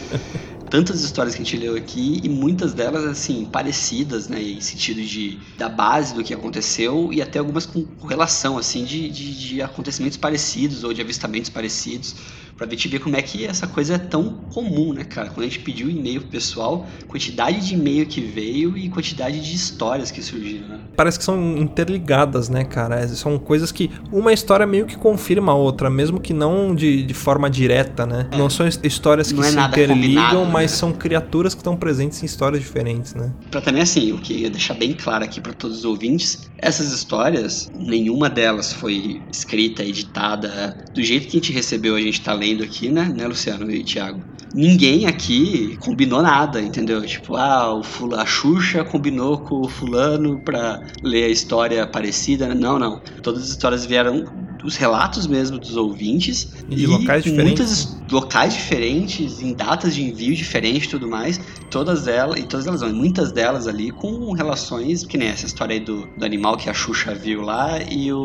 [0.68, 5.00] tantas histórias que a gente leu aqui e muitas delas assim parecidas, né, em sentido
[5.00, 9.62] de da base do que aconteceu e até algumas com relação assim de, de, de
[9.62, 12.16] acontecimentos parecidos ou de avistamentos parecidos
[12.56, 15.28] pra gente ver como é que essa coisa é tão comum, né, cara?
[15.28, 19.54] Quando a gente pediu e-mail pro pessoal, quantidade de e-mail que veio e quantidade de
[19.54, 20.80] histórias que surgiram, né?
[20.96, 23.00] Parece que são interligadas, né, cara?
[23.00, 27.02] É, São coisas que uma história meio que confirma a outra, mesmo que não de,
[27.02, 28.28] de forma direta, né?
[28.36, 30.76] Não são his- histórias que Não é se interligam, mas né?
[30.78, 33.32] são criaturas que estão presentes em histórias diferentes, né?
[33.50, 36.48] Pra também assim, o que eu ia deixar bem claro aqui pra todos os ouvintes,
[36.58, 42.20] essas histórias, nenhuma delas foi escrita, editada do jeito que a gente recebeu, a gente
[42.22, 44.20] tá lendo aqui, né, né, Luciano e Thiago?
[44.54, 47.04] Ninguém aqui combinou nada, entendeu?
[47.04, 52.54] Tipo, ah, o fula, a Xuxa combinou com o fulano pra ler a história parecida.
[52.54, 53.00] Não, não.
[53.22, 54.24] Todas as histórias vieram
[54.58, 57.58] dos relatos mesmo dos ouvintes E de locais diferentes.
[57.58, 61.40] muitas his- locais diferentes, em datas de envio diferentes e tudo mais.
[61.70, 65.80] Todas elas, e todas elas, muitas delas ali com relações, que nem essa história aí
[65.80, 68.16] do, do animal que a Xuxa viu lá e o,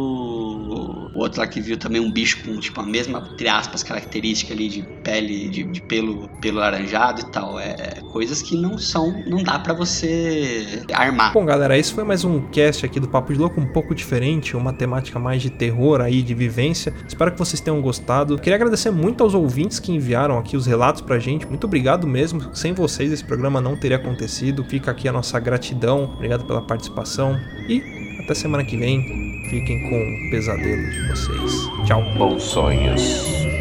[1.13, 4.53] o outro lá que viu também um bicho com, tipo, a mesma, entre aspas, característica
[4.53, 7.59] ali de pele, de, de pelo, pelo laranjado e tal.
[7.59, 11.33] É, é coisas que não são, não dá pra você armar.
[11.33, 14.55] Bom, galera, esse foi mais um cast aqui do Papo de Louco, um pouco diferente,
[14.55, 16.93] uma temática mais de terror aí, de vivência.
[17.07, 18.37] Espero que vocês tenham gostado.
[18.37, 21.47] Queria agradecer muito aos ouvintes que enviaram aqui os relatos pra gente.
[21.47, 22.55] Muito obrigado mesmo.
[22.55, 24.63] Sem vocês esse programa não teria acontecido.
[24.63, 26.13] Fica aqui a nossa gratidão.
[26.15, 27.81] Obrigado pela participação e
[28.23, 29.01] até semana que vem.
[29.49, 31.53] Fiquem com o pesadelo de vocês.
[31.85, 32.01] Tchau.
[32.17, 33.60] Bons sonhos.